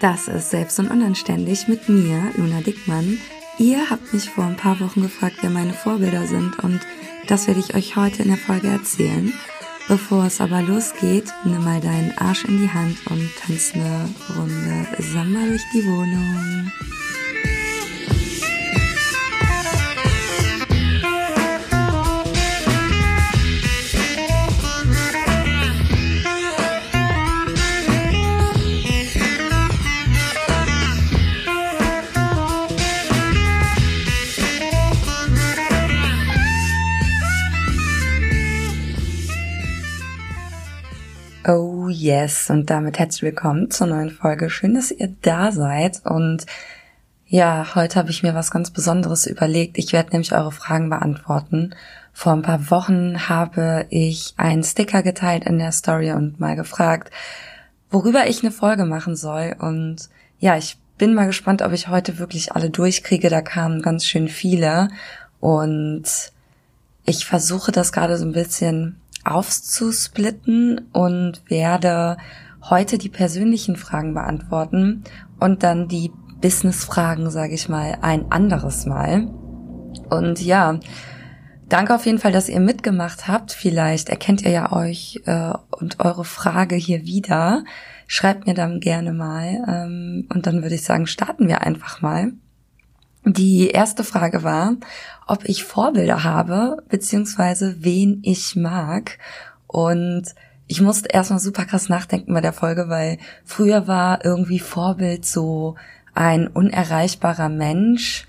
Das 0.00 0.28
ist 0.28 0.50
Selbst 0.50 0.78
und 0.78 0.90
Unanständig 0.90 1.66
mit 1.66 1.88
mir, 1.88 2.30
Luna 2.36 2.60
Dickmann. 2.60 3.18
Ihr 3.58 3.90
habt 3.90 4.12
mich 4.12 4.30
vor 4.30 4.44
ein 4.44 4.56
paar 4.56 4.78
Wochen 4.78 5.02
gefragt, 5.02 5.38
wer 5.40 5.50
meine 5.50 5.72
Vorbilder 5.72 6.24
sind 6.26 6.56
und 6.60 6.80
das 7.26 7.48
werde 7.48 7.58
ich 7.58 7.74
euch 7.74 7.96
heute 7.96 8.22
in 8.22 8.28
der 8.28 8.38
Folge 8.38 8.68
erzählen. 8.68 9.32
Bevor 9.88 10.26
es 10.26 10.40
aber 10.40 10.62
losgeht, 10.62 11.32
nimm 11.44 11.64
mal 11.64 11.80
deinen 11.80 12.16
Arsch 12.16 12.44
in 12.44 12.58
die 12.58 12.70
Hand 12.70 12.98
und 13.10 13.28
tanz 13.40 13.72
eine 13.74 14.08
Runde 14.36 14.86
Samba 15.00 15.40
durch 15.46 15.64
die 15.74 15.84
Wohnung. 15.84 16.70
Yes, 41.98 42.48
und 42.48 42.70
damit 42.70 42.98
herzlich 43.00 43.22
willkommen 43.22 43.72
zur 43.72 43.88
neuen 43.88 44.10
Folge. 44.10 44.50
Schön, 44.50 44.74
dass 44.74 44.92
ihr 44.92 45.12
da 45.22 45.50
seid. 45.50 46.02
Und 46.04 46.46
ja, 47.26 47.74
heute 47.74 47.98
habe 47.98 48.10
ich 48.10 48.22
mir 48.22 48.34
was 48.34 48.52
ganz 48.52 48.70
Besonderes 48.70 49.26
überlegt. 49.26 49.78
Ich 49.78 49.92
werde 49.92 50.10
nämlich 50.10 50.32
eure 50.32 50.52
Fragen 50.52 50.90
beantworten. 50.90 51.74
Vor 52.12 52.34
ein 52.34 52.42
paar 52.42 52.70
Wochen 52.70 53.28
habe 53.28 53.86
ich 53.90 54.34
einen 54.36 54.62
Sticker 54.62 55.02
geteilt 55.02 55.44
in 55.44 55.58
der 55.58 55.72
Story 55.72 56.12
und 56.12 56.38
mal 56.38 56.54
gefragt, 56.54 57.10
worüber 57.90 58.28
ich 58.28 58.42
eine 58.42 58.52
Folge 58.52 58.84
machen 58.84 59.16
soll. 59.16 59.56
Und 59.58 60.08
ja, 60.38 60.56
ich 60.56 60.78
bin 60.98 61.14
mal 61.14 61.26
gespannt, 61.26 61.62
ob 61.62 61.72
ich 61.72 61.88
heute 61.88 62.18
wirklich 62.18 62.52
alle 62.52 62.70
durchkriege. 62.70 63.28
Da 63.28 63.40
kamen 63.40 63.82
ganz 63.82 64.06
schön 64.06 64.28
viele. 64.28 64.88
Und 65.40 66.04
ich 67.04 67.26
versuche 67.26 67.72
das 67.72 67.90
gerade 67.90 68.16
so 68.18 68.24
ein 68.24 68.32
bisschen 68.32 69.00
aufzusplitten 69.32 70.88
und 70.92 71.42
werde 71.48 72.16
heute 72.68 72.98
die 72.98 73.08
persönlichen 73.08 73.76
Fragen 73.76 74.14
beantworten 74.14 75.04
und 75.38 75.62
dann 75.62 75.88
die 75.88 76.10
Business-Fragen, 76.40 77.30
sage 77.30 77.54
ich 77.54 77.68
mal, 77.68 77.98
ein 78.00 78.30
anderes 78.30 78.86
Mal. 78.86 79.28
Und 80.10 80.40
ja, 80.40 80.78
danke 81.68 81.94
auf 81.94 82.06
jeden 82.06 82.18
Fall, 82.18 82.32
dass 82.32 82.48
ihr 82.48 82.60
mitgemacht 82.60 83.28
habt. 83.28 83.52
Vielleicht 83.52 84.08
erkennt 84.08 84.42
ihr 84.42 84.50
ja 84.50 84.72
euch 84.72 85.20
äh, 85.26 85.52
und 85.70 86.00
eure 86.00 86.24
Frage 86.24 86.76
hier 86.76 87.04
wieder. 87.04 87.64
Schreibt 88.06 88.46
mir 88.46 88.54
dann 88.54 88.80
gerne 88.80 89.12
mal. 89.12 89.64
Ähm, 89.68 90.28
und 90.32 90.46
dann 90.46 90.62
würde 90.62 90.74
ich 90.74 90.84
sagen, 90.84 91.06
starten 91.06 91.48
wir 91.48 91.62
einfach 91.62 92.00
mal. 92.00 92.32
Die 93.30 93.68
erste 93.68 94.04
Frage 94.04 94.42
war, 94.42 94.76
ob 95.26 95.44
ich 95.44 95.64
Vorbilder 95.64 96.24
habe, 96.24 96.82
beziehungsweise 96.88 97.76
wen 97.80 98.20
ich 98.22 98.56
mag. 98.56 99.18
Und 99.66 100.34
ich 100.66 100.80
musste 100.80 101.10
erstmal 101.10 101.38
super 101.38 101.66
krass 101.66 101.90
nachdenken 101.90 102.32
bei 102.32 102.40
der 102.40 102.54
Folge, 102.54 102.88
weil 102.88 103.18
früher 103.44 103.86
war 103.86 104.24
irgendwie 104.24 104.58
Vorbild 104.58 105.26
so 105.26 105.76
ein 106.14 106.46
unerreichbarer 106.46 107.50
Mensch, 107.50 108.26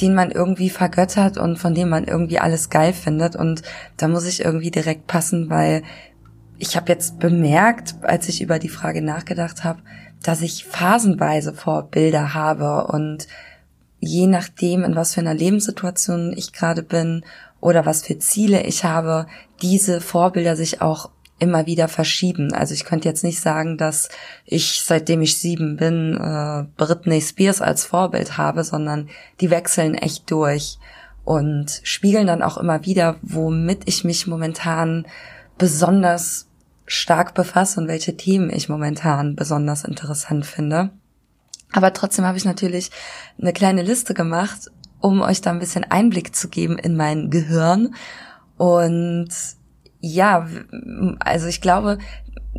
den 0.00 0.14
man 0.14 0.30
irgendwie 0.30 0.68
vergöttert 0.68 1.38
und 1.38 1.58
von 1.58 1.74
dem 1.74 1.88
man 1.88 2.04
irgendwie 2.04 2.38
alles 2.38 2.68
geil 2.68 2.92
findet. 2.92 3.34
Und 3.34 3.62
da 3.96 4.08
muss 4.08 4.26
ich 4.26 4.44
irgendwie 4.44 4.70
direkt 4.70 5.06
passen, 5.06 5.48
weil 5.48 5.82
ich 6.58 6.76
habe 6.76 6.92
jetzt 6.92 7.18
bemerkt, 7.18 7.94
als 8.02 8.28
ich 8.28 8.42
über 8.42 8.58
die 8.58 8.68
Frage 8.68 9.00
nachgedacht 9.00 9.64
habe, 9.64 9.80
dass 10.22 10.42
ich 10.42 10.64
phasenweise 10.64 11.54
Vorbilder 11.54 12.34
habe 12.34 12.88
und 12.88 13.26
je 14.00 14.26
nachdem, 14.26 14.84
in 14.84 14.94
was 14.94 15.14
für 15.14 15.20
einer 15.20 15.34
Lebenssituation 15.34 16.32
ich 16.36 16.52
gerade 16.52 16.82
bin 16.82 17.24
oder 17.60 17.86
was 17.86 18.02
für 18.04 18.18
Ziele 18.18 18.62
ich 18.62 18.84
habe, 18.84 19.26
diese 19.62 20.00
Vorbilder 20.00 20.56
sich 20.56 20.82
auch 20.82 21.10
immer 21.38 21.66
wieder 21.66 21.88
verschieben. 21.88 22.52
Also 22.54 22.72
ich 22.72 22.84
könnte 22.84 23.08
jetzt 23.08 23.24
nicht 23.24 23.40
sagen, 23.40 23.76
dass 23.76 24.08
ich 24.44 24.82
seitdem 24.82 25.20
ich 25.20 25.38
sieben 25.38 25.76
bin 25.76 26.16
äh, 26.16 26.64
Britney 26.76 27.20
Spears 27.20 27.60
als 27.60 27.84
Vorbild 27.84 28.38
habe, 28.38 28.64
sondern 28.64 29.08
die 29.40 29.50
wechseln 29.50 29.94
echt 29.94 30.30
durch 30.30 30.78
und 31.24 31.80
spiegeln 31.82 32.26
dann 32.26 32.42
auch 32.42 32.56
immer 32.56 32.84
wieder, 32.86 33.16
womit 33.20 33.82
ich 33.86 34.04
mich 34.04 34.26
momentan 34.26 35.06
besonders 35.58 36.46
stark 36.86 37.34
befasse 37.34 37.80
und 37.80 37.88
welche 37.88 38.16
Themen 38.16 38.48
ich 38.48 38.68
momentan 38.68 39.34
besonders 39.34 39.84
interessant 39.84 40.46
finde. 40.46 40.90
Aber 41.72 41.92
trotzdem 41.92 42.24
habe 42.24 42.38
ich 42.38 42.44
natürlich 42.44 42.90
eine 43.40 43.52
kleine 43.52 43.82
Liste 43.82 44.14
gemacht, 44.14 44.70
um 45.00 45.20
euch 45.20 45.40
da 45.40 45.50
ein 45.50 45.58
bisschen 45.58 45.84
Einblick 45.84 46.34
zu 46.34 46.48
geben 46.48 46.78
in 46.78 46.96
mein 46.96 47.30
Gehirn. 47.30 47.94
Und 48.56 49.28
ja, 50.00 50.46
also 51.20 51.46
ich 51.46 51.60
glaube, 51.60 51.98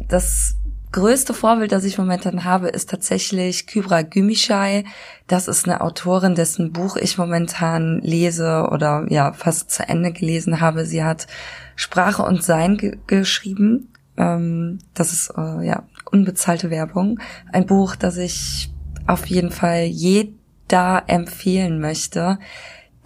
das 0.07 0.55
größte 0.91 1.33
Vorbild, 1.33 1.71
das 1.71 1.83
ich 1.83 1.97
momentan 1.97 2.43
habe, 2.43 2.69
ist 2.69 2.89
tatsächlich 2.89 3.67
Kybra 3.67 4.01
Gümüşay. 4.01 4.85
Das 5.27 5.47
ist 5.47 5.67
eine 5.67 5.81
Autorin, 5.81 6.35
dessen 6.35 6.71
Buch 6.71 6.95
ich 6.95 7.17
momentan 7.17 7.99
lese 8.01 8.69
oder 8.71 9.05
ja 9.09 9.33
fast 9.33 9.71
zu 9.71 9.87
Ende 9.87 10.11
gelesen 10.11 10.61
habe. 10.61 10.85
Sie 10.85 11.03
hat 11.03 11.27
Sprache 11.75 12.23
und 12.23 12.43
Sein 12.43 12.77
ge 12.77 12.97
geschrieben. 13.07 13.93
Ähm, 14.17 14.79
das 14.93 15.13
ist 15.13 15.33
äh, 15.37 15.65
ja 15.65 15.83
unbezahlte 16.09 16.69
Werbung. 16.69 17.19
Ein 17.51 17.65
Buch, 17.65 17.95
das 17.95 18.17
ich 18.17 18.71
auf 19.07 19.25
jeden 19.27 19.51
Fall 19.51 19.83
jeder 19.83 21.03
empfehlen 21.07 21.79
möchte, 21.79 22.39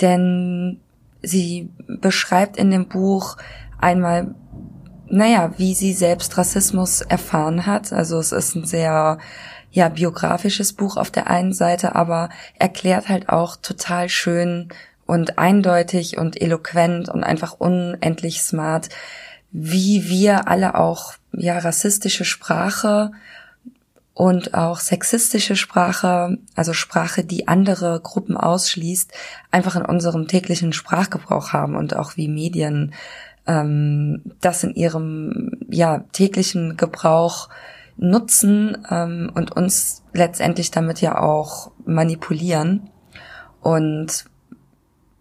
denn 0.01 0.79
sie 1.21 1.69
beschreibt 1.87 2.57
in 2.57 2.71
dem 2.71 2.87
Buch 2.87 3.37
einmal, 3.79 4.33
naja, 5.07 5.53
wie 5.57 5.73
sie 5.73 5.93
selbst 5.93 6.37
Rassismus 6.37 7.01
erfahren 7.01 7.65
hat. 7.65 7.91
Also 7.93 8.17
es 8.19 8.31
ist 8.31 8.55
ein 8.55 8.65
sehr, 8.65 9.17
ja, 9.71 9.89
biografisches 9.89 10.73
Buch 10.73 10.97
auf 10.97 11.11
der 11.11 11.29
einen 11.29 11.53
Seite, 11.53 11.95
aber 11.95 12.29
erklärt 12.57 13.09
halt 13.09 13.29
auch 13.29 13.55
total 13.55 14.09
schön 14.09 14.69
und 15.05 15.37
eindeutig 15.37 16.17
und 16.17 16.41
eloquent 16.41 17.09
und 17.09 17.23
einfach 17.23 17.53
unendlich 17.59 18.41
smart, 18.41 18.89
wie 19.51 20.07
wir 20.07 20.47
alle 20.47 20.75
auch, 20.75 21.13
ja, 21.33 21.57
rassistische 21.57 22.25
Sprache 22.25 23.11
und 24.13 24.53
auch 24.53 24.79
sexistische 24.79 25.55
Sprache, 25.55 26.37
also 26.55 26.73
Sprache, 26.73 27.23
die 27.23 27.47
andere 27.47 27.99
Gruppen 28.01 28.37
ausschließt, 28.37 29.11
einfach 29.51 29.75
in 29.75 29.85
unserem 29.85 30.27
täglichen 30.27 30.73
Sprachgebrauch 30.73 31.53
haben 31.53 31.75
und 31.75 31.95
auch 31.95 32.17
wie 32.17 32.27
Medien 32.27 32.93
ähm, 33.47 34.21
das 34.41 34.63
in 34.63 34.75
ihrem 34.75 35.51
ja 35.69 35.99
täglichen 36.11 36.77
Gebrauch 36.77 37.49
nutzen 37.97 38.77
ähm, 38.89 39.31
und 39.33 39.51
uns 39.55 40.03
letztendlich 40.13 40.71
damit 40.71 41.01
ja 41.01 41.19
auch 41.19 41.71
manipulieren. 41.85 42.89
Und 43.61 44.25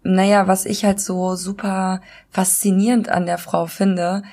naja, 0.03 0.47
was 0.47 0.65
ich 0.65 0.83
halt 0.83 0.99
so 0.99 1.35
super 1.35 2.01
faszinierend 2.29 3.09
an 3.09 3.25
der 3.25 3.37
Frau 3.37 3.67
finde, 3.67 4.23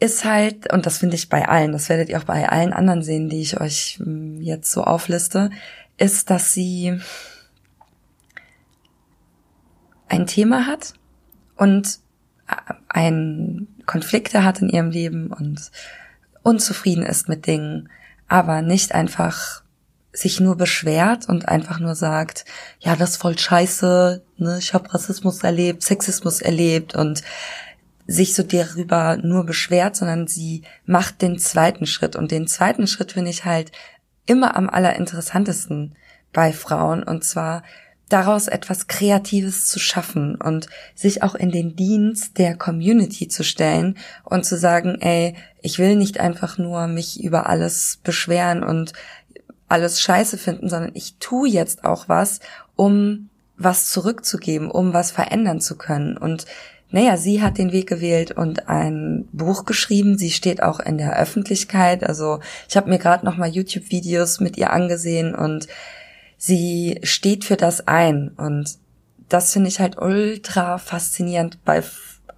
ist 0.00 0.24
halt, 0.24 0.72
und 0.72 0.86
das 0.86 0.98
finde 0.98 1.16
ich 1.16 1.28
bei 1.28 1.46
allen, 1.46 1.72
das 1.72 1.88
werdet 1.90 2.08
ihr 2.08 2.18
auch 2.18 2.24
bei 2.24 2.48
allen 2.48 2.72
anderen 2.72 3.02
sehen, 3.02 3.28
die 3.28 3.42
ich 3.42 3.60
euch 3.60 3.98
hm, 4.02 4.40
jetzt 4.40 4.72
so 4.72 4.82
aufliste, 4.82 5.50
ist, 5.98 6.30
dass 6.30 6.52
sie 6.52 6.98
ein 10.08 10.26
Thema 10.26 10.66
hat 10.66 10.94
und 11.56 11.98
äh, 12.48 12.54
ein 12.88 13.68
Konflikte 13.84 14.42
hat 14.42 14.62
in 14.62 14.70
ihrem 14.70 14.90
Leben 14.90 15.32
und 15.32 15.70
unzufrieden 16.42 17.04
ist 17.04 17.28
mit 17.28 17.46
Dingen, 17.46 17.90
aber 18.26 18.62
nicht 18.62 18.92
einfach 18.92 19.62
sich 20.12 20.40
nur 20.40 20.56
beschwert 20.56 21.28
und 21.28 21.46
einfach 21.46 21.78
nur 21.78 21.94
sagt, 21.94 22.44
ja, 22.80 22.96
das 22.96 23.10
ist 23.10 23.16
voll 23.18 23.38
scheiße, 23.38 24.22
ne, 24.38 24.58
ich 24.58 24.72
habe 24.72 24.92
Rassismus 24.92 25.44
erlebt, 25.44 25.82
Sexismus 25.82 26.40
erlebt 26.40 26.94
und 26.94 27.22
sich 28.10 28.34
so 28.34 28.42
darüber 28.42 29.18
nur 29.18 29.46
beschwert, 29.46 29.94
sondern 29.94 30.26
sie 30.26 30.62
macht 30.84 31.22
den 31.22 31.38
zweiten 31.38 31.86
Schritt. 31.86 32.16
Und 32.16 32.32
den 32.32 32.48
zweiten 32.48 32.88
Schritt 32.88 33.12
finde 33.12 33.30
ich 33.30 33.44
halt 33.44 33.70
immer 34.26 34.56
am 34.56 34.68
allerinteressantesten 34.68 35.94
bei 36.32 36.52
Frauen. 36.52 37.04
Und 37.04 37.22
zwar 37.22 37.62
daraus 38.08 38.48
etwas 38.48 38.88
Kreatives 38.88 39.68
zu 39.68 39.78
schaffen 39.78 40.34
und 40.34 40.66
sich 40.96 41.22
auch 41.22 41.36
in 41.36 41.52
den 41.52 41.76
Dienst 41.76 42.36
der 42.38 42.56
Community 42.56 43.28
zu 43.28 43.44
stellen 43.44 43.96
und 44.24 44.44
zu 44.44 44.56
sagen, 44.56 44.96
ey, 45.00 45.36
ich 45.62 45.78
will 45.78 45.94
nicht 45.94 46.18
einfach 46.18 46.58
nur 46.58 46.88
mich 46.88 47.22
über 47.22 47.48
alles 47.48 48.00
beschweren 48.02 48.64
und 48.64 48.92
alles 49.68 50.00
scheiße 50.00 50.36
finden, 50.36 50.68
sondern 50.68 50.90
ich 50.94 51.18
tue 51.20 51.48
jetzt 51.48 51.84
auch 51.84 52.08
was, 52.08 52.40
um 52.74 53.30
was 53.56 53.86
zurückzugeben, 53.86 54.68
um 54.68 54.92
was 54.94 55.12
verändern 55.12 55.60
zu 55.60 55.76
können. 55.76 56.16
Und 56.16 56.46
naja, 56.90 57.16
sie 57.16 57.40
hat 57.42 57.58
den 57.58 57.72
Weg 57.72 57.88
gewählt 57.88 58.32
und 58.32 58.68
ein 58.68 59.28
Buch 59.32 59.64
geschrieben. 59.64 60.18
Sie 60.18 60.30
steht 60.30 60.62
auch 60.62 60.80
in 60.80 60.98
der 60.98 61.16
Öffentlichkeit. 61.18 62.02
Also 62.04 62.40
ich 62.68 62.76
habe 62.76 62.90
mir 62.90 62.98
gerade 62.98 63.24
noch 63.24 63.36
mal 63.36 63.48
YouTube-Videos 63.48 64.40
mit 64.40 64.56
ihr 64.56 64.72
angesehen 64.72 65.34
und 65.34 65.68
sie 66.36 66.98
steht 67.02 67.44
für 67.44 67.56
das 67.56 67.86
ein. 67.86 68.30
Und 68.36 68.78
das 69.28 69.52
finde 69.52 69.68
ich 69.68 69.78
halt 69.78 69.98
ultra 69.98 70.78
faszinierend 70.78 71.64
bei 71.64 71.82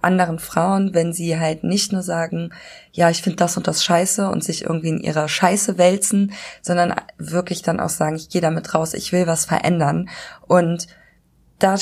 anderen 0.03 0.37
Frauen, 0.37 0.93
wenn 0.93 1.13
sie 1.13 1.39
halt 1.39 1.63
nicht 1.63 1.91
nur 1.91 2.03
sagen, 2.03 2.51
ja, 2.91 3.09
ich 3.09 3.21
finde 3.21 3.37
das 3.37 3.57
und 3.57 3.67
das 3.67 3.83
scheiße 3.83 4.29
und 4.29 4.43
sich 4.43 4.63
irgendwie 4.63 4.89
in 4.89 4.99
ihrer 4.99 5.27
Scheiße 5.27 5.77
wälzen, 5.77 6.33
sondern 6.61 6.93
wirklich 7.17 7.61
dann 7.61 7.79
auch 7.79 7.89
sagen, 7.89 8.17
ich 8.17 8.29
gehe 8.29 8.41
damit 8.41 8.73
raus, 8.73 8.93
ich 8.93 9.11
will 9.11 9.27
was 9.27 9.45
verändern. 9.45 10.09
Und 10.45 10.87
da, 11.59 11.77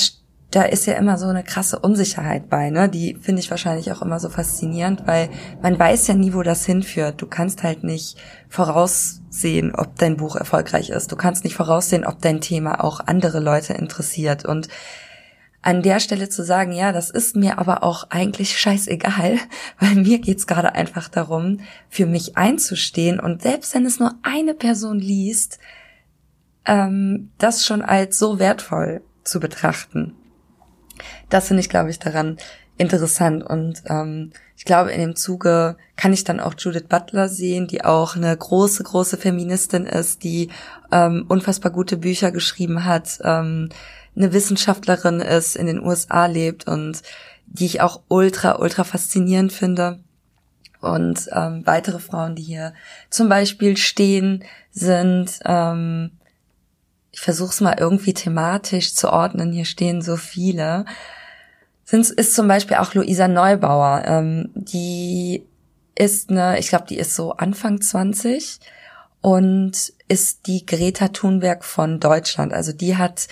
da 0.52 0.62
ist 0.62 0.86
ja 0.86 0.94
immer 0.94 1.16
so 1.16 1.26
eine 1.26 1.42
krasse 1.42 1.78
Unsicherheit 1.78 2.50
bei, 2.50 2.68
ne? 2.68 2.88
Die 2.88 3.16
finde 3.20 3.40
ich 3.40 3.50
wahrscheinlich 3.50 3.90
auch 3.90 4.02
immer 4.02 4.20
so 4.20 4.28
faszinierend, 4.28 5.06
weil 5.06 5.30
man 5.62 5.78
weiß 5.78 6.06
ja 6.08 6.14
nie, 6.14 6.34
wo 6.34 6.42
das 6.42 6.66
hinführt. 6.66 7.20
Du 7.22 7.26
kannst 7.26 7.62
halt 7.62 7.84
nicht 7.84 8.18
voraussehen, 8.50 9.74
ob 9.74 9.96
dein 9.96 10.18
Buch 10.18 10.36
erfolgreich 10.36 10.90
ist. 10.90 11.10
Du 11.10 11.16
kannst 11.16 11.44
nicht 11.44 11.56
voraussehen, 11.56 12.04
ob 12.04 12.20
dein 12.20 12.42
Thema 12.42 12.84
auch 12.84 13.00
andere 13.00 13.40
Leute 13.40 13.72
interessiert. 13.72 14.44
Und 14.44 14.68
an 15.62 15.80
der 15.80 16.00
Stelle 16.00 16.28
zu 16.28 16.44
sagen, 16.44 16.72
ja, 16.72 16.92
das 16.92 17.08
ist 17.08 17.34
mir 17.34 17.58
aber 17.58 17.82
auch 17.82 18.10
eigentlich 18.10 18.58
scheißegal, 18.58 19.38
weil 19.80 19.94
mir 19.94 20.18
geht's 20.18 20.46
gerade 20.46 20.74
einfach 20.74 21.08
darum, 21.08 21.60
für 21.88 22.04
mich 22.04 22.36
einzustehen 22.36 23.20
und 23.20 23.40
selbst 23.40 23.74
wenn 23.74 23.86
es 23.86 23.98
nur 23.98 24.12
eine 24.22 24.52
Person 24.52 24.98
liest, 24.98 25.58
ähm, 26.66 27.30
das 27.38 27.64
schon 27.64 27.80
als 27.80 28.18
so 28.18 28.38
wertvoll 28.38 29.00
zu 29.24 29.40
betrachten. 29.40 30.14
Das 31.28 31.48
finde 31.48 31.60
ich, 31.60 31.68
glaube 31.68 31.90
ich, 31.90 31.98
daran 31.98 32.38
interessant 32.78 33.42
und 33.44 33.82
ähm, 33.86 34.32
ich 34.56 34.64
glaube, 34.64 34.92
in 34.92 35.00
dem 35.00 35.16
Zuge 35.16 35.76
kann 35.96 36.12
ich 36.12 36.24
dann 36.24 36.40
auch 36.40 36.54
Judith 36.56 36.86
Butler 36.88 37.28
sehen, 37.28 37.66
die 37.66 37.84
auch 37.84 38.16
eine 38.16 38.36
große, 38.36 38.82
große 38.82 39.16
Feministin 39.16 39.86
ist, 39.86 40.22
die 40.22 40.50
ähm, 40.90 41.24
unfassbar 41.28 41.72
gute 41.72 41.96
Bücher 41.96 42.30
geschrieben 42.30 42.84
hat, 42.84 43.18
ähm, 43.24 43.70
eine 44.14 44.32
Wissenschaftlerin 44.32 45.20
ist, 45.20 45.56
in 45.56 45.66
den 45.66 45.82
USA 45.82 46.26
lebt 46.26 46.66
und 46.68 47.02
die 47.46 47.66
ich 47.66 47.80
auch 47.80 48.02
ultra, 48.08 48.58
ultra 48.60 48.84
faszinierend 48.84 49.52
finde. 49.52 49.98
Und 50.80 51.28
ähm, 51.32 51.62
weitere 51.64 51.98
Frauen, 51.98 52.34
die 52.34 52.42
hier 52.42 52.72
zum 53.10 53.28
Beispiel 53.28 53.76
stehen, 53.76 54.44
sind, 54.70 55.40
ähm, 55.44 56.12
ich 57.12 57.20
versuche 57.20 57.50
es 57.50 57.60
mal 57.60 57.76
irgendwie 57.78 58.14
thematisch 58.14 58.94
zu 58.94 59.12
ordnen, 59.12 59.52
hier 59.52 59.66
stehen 59.66 60.02
so 60.02 60.16
viele, 60.16 60.86
sind, 61.84 62.08
ist 62.08 62.34
zum 62.34 62.48
Beispiel 62.48 62.78
auch 62.78 62.94
Luisa 62.94 63.28
Neubauer. 63.28 64.02
Ähm, 64.06 64.50
die 64.54 65.44
ist 65.94 66.30
eine, 66.30 66.58
ich 66.58 66.68
glaube, 66.68 66.86
die 66.88 66.96
ist 66.96 67.14
so 67.14 67.32
Anfang 67.32 67.80
20 67.80 68.60
und 69.20 69.92
ist 70.08 70.46
die 70.46 70.64
Greta 70.64 71.08
Thunberg 71.08 71.64
von 71.64 72.00
Deutschland. 72.00 72.52
Also 72.54 72.72
die 72.72 72.96
hat 72.96 73.28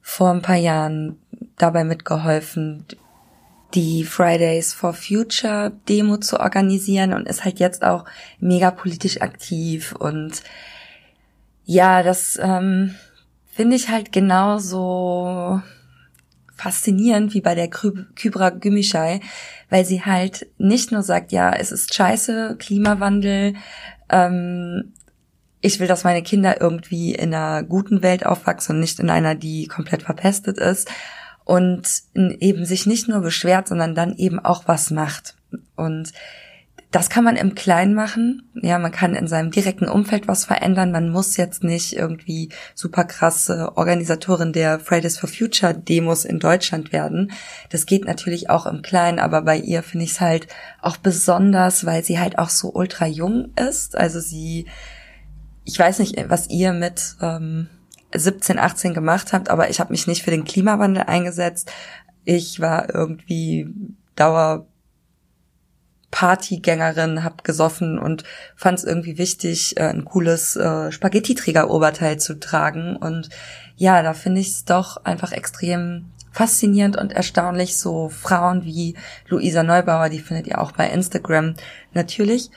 vor 0.00 0.30
ein 0.30 0.42
paar 0.42 0.56
Jahren 0.56 1.18
dabei 1.56 1.84
mitgeholfen, 1.84 2.86
die 3.74 4.04
Fridays 4.04 4.74
for 4.74 4.92
Future 4.92 5.72
Demo 5.88 6.18
zu 6.18 6.40
organisieren 6.40 7.14
und 7.14 7.28
ist 7.28 7.44
halt 7.44 7.60
jetzt 7.60 7.84
auch 7.84 8.04
mega 8.40 8.70
politisch 8.70 9.22
aktiv 9.22 9.94
und 9.98 10.42
ja, 11.64 12.02
das 12.02 12.38
ähm, 12.42 12.96
finde 13.52 13.76
ich 13.76 13.88
halt 13.90 14.12
genauso 14.12 15.62
faszinierend 16.56 17.34
wie 17.34 17.40
bei 17.40 17.54
der 17.54 17.68
Kybra 17.68 18.50
Gümüşay, 18.50 19.20
weil 19.68 19.84
sie 19.84 20.04
halt 20.04 20.46
nicht 20.58 20.90
nur 20.90 21.02
sagt, 21.02 21.32
ja, 21.32 21.52
es 21.52 21.70
ist 21.70 21.94
scheiße, 21.94 22.56
Klimawandel, 22.58 23.54
ähm, 24.08 24.92
ich 25.60 25.78
will, 25.78 25.86
dass 25.86 26.04
meine 26.04 26.22
Kinder 26.22 26.60
irgendwie 26.60 27.14
in 27.14 27.32
einer 27.32 27.62
guten 27.62 28.02
Welt 28.02 28.26
aufwachsen 28.26 28.76
und 28.76 28.80
nicht 28.80 28.98
in 28.98 29.10
einer, 29.10 29.34
die 29.34 29.66
komplett 29.68 30.02
verpestet 30.02 30.58
ist 30.58 30.90
und 31.44 31.88
eben 32.14 32.64
sich 32.64 32.86
nicht 32.86 33.08
nur 33.08 33.20
beschwert, 33.20 33.68
sondern 33.68 33.94
dann 33.94 34.16
eben 34.16 34.40
auch 34.40 34.66
was 34.66 34.90
macht. 34.90 35.36
Und 35.76 36.12
das 36.92 37.08
kann 37.10 37.24
man 37.24 37.36
im 37.36 37.54
Kleinen 37.54 37.94
machen. 37.94 38.50
Ja, 38.54 38.78
man 38.78 38.92
kann 38.92 39.14
in 39.14 39.26
seinem 39.26 39.50
direkten 39.50 39.88
Umfeld 39.88 40.28
was 40.28 40.44
verändern. 40.44 40.92
Man 40.92 41.08
muss 41.08 41.36
jetzt 41.36 41.64
nicht 41.64 41.96
irgendwie 41.96 42.50
super 42.74 43.04
krasse 43.04 43.72
Organisatorin 43.76 44.52
der 44.52 44.78
Fridays 44.78 45.18
for 45.18 45.28
Future 45.28 45.74
Demos 45.74 46.24
in 46.24 46.38
Deutschland 46.38 46.92
werden. 46.92 47.32
Das 47.70 47.86
geht 47.86 48.04
natürlich 48.04 48.50
auch 48.50 48.66
im 48.66 48.82
Kleinen, 48.82 49.18
aber 49.18 49.42
bei 49.42 49.56
ihr 49.56 49.82
finde 49.82 50.04
ich 50.04 50.12
es 50.12 50.20
halt 50.20 50.46
auch 50.80 50.98
besonders, 50.98 51.86
weil 51.86 52.04
sie 52.04 52.20
halt 52.20 52.38
auch 52.38 52.50
so 52.50 52.72
ultra 52.72 53.06
jung 53.06 53.52
ist. 53.56 53.96
Also 53.96 54.20
sie 54.20 54.66
ich 55.64 55.78
weiß 55.78 56.00
nicht, 56.00 56.16
was 56.28 56.50
ihr 56.50 56.72
mit 56.72 57.16
ähm, 57.20 57.68
17, 58.14 58.58
18 58.58 58.94
gemacht 58.94 59.32
habt, 59.32 59.48
aber 59.48 59.70
ich 59.70 59.80
habe 59.80 59.92
mich 59.92 60.06
nicht 60.06 60.22
für 60.22 60.30
den 60.30 60.44
Klimawandel 60.44 61.04
eingesetzt. 61.04 61.72
Ich 62.24 62.60
war 62.60 62.94
irgendwie 62.94 63.68
Dauer 64.16 64.66
Partygängerin, 66.12 67.24
hab 67.24 67.42
gesoffen 67.42 67.98
und 67.98 68.22
fand 68.54 68.78
es 68.78 68.84
irgendwie 68.84 69.18
wichtig, 69.18 69.76
äh, 69.78 69.88
ein 69.88 70.04
cooles 70.04 70.54
äh, 70.54 70.92
Spaghetti-Träger-Oberteil 70.92 72.20
zu 72.20 72.38
tragen. 72.38 72.96
Und 72.96 73.30
ja, 73.76 74.02
da 74.02 74.12
finde 74.12 74.40
ich 74.40 74.48
es 74.48 74.64
doch 74.64 74.98
einfach 75.04 75.32
extrem 75.32 76.12
faszinierend 76.30 76.96
und 76.96 77.12
erstaunlich, 77.12 77.76
so 77.76 78.08
Frauen 78.08 78.64
wie 78.64 78.94
Luisa 79.28 79.62
Neubauer, 79.62 80.10
die 80.10 80.20
findet 80.20 80.46
ihr 80.46 80.60
auch 80.60 80.72
bei 80.72 80.88
Instagram 80.88 81.54
natürlich, 81.92 82.50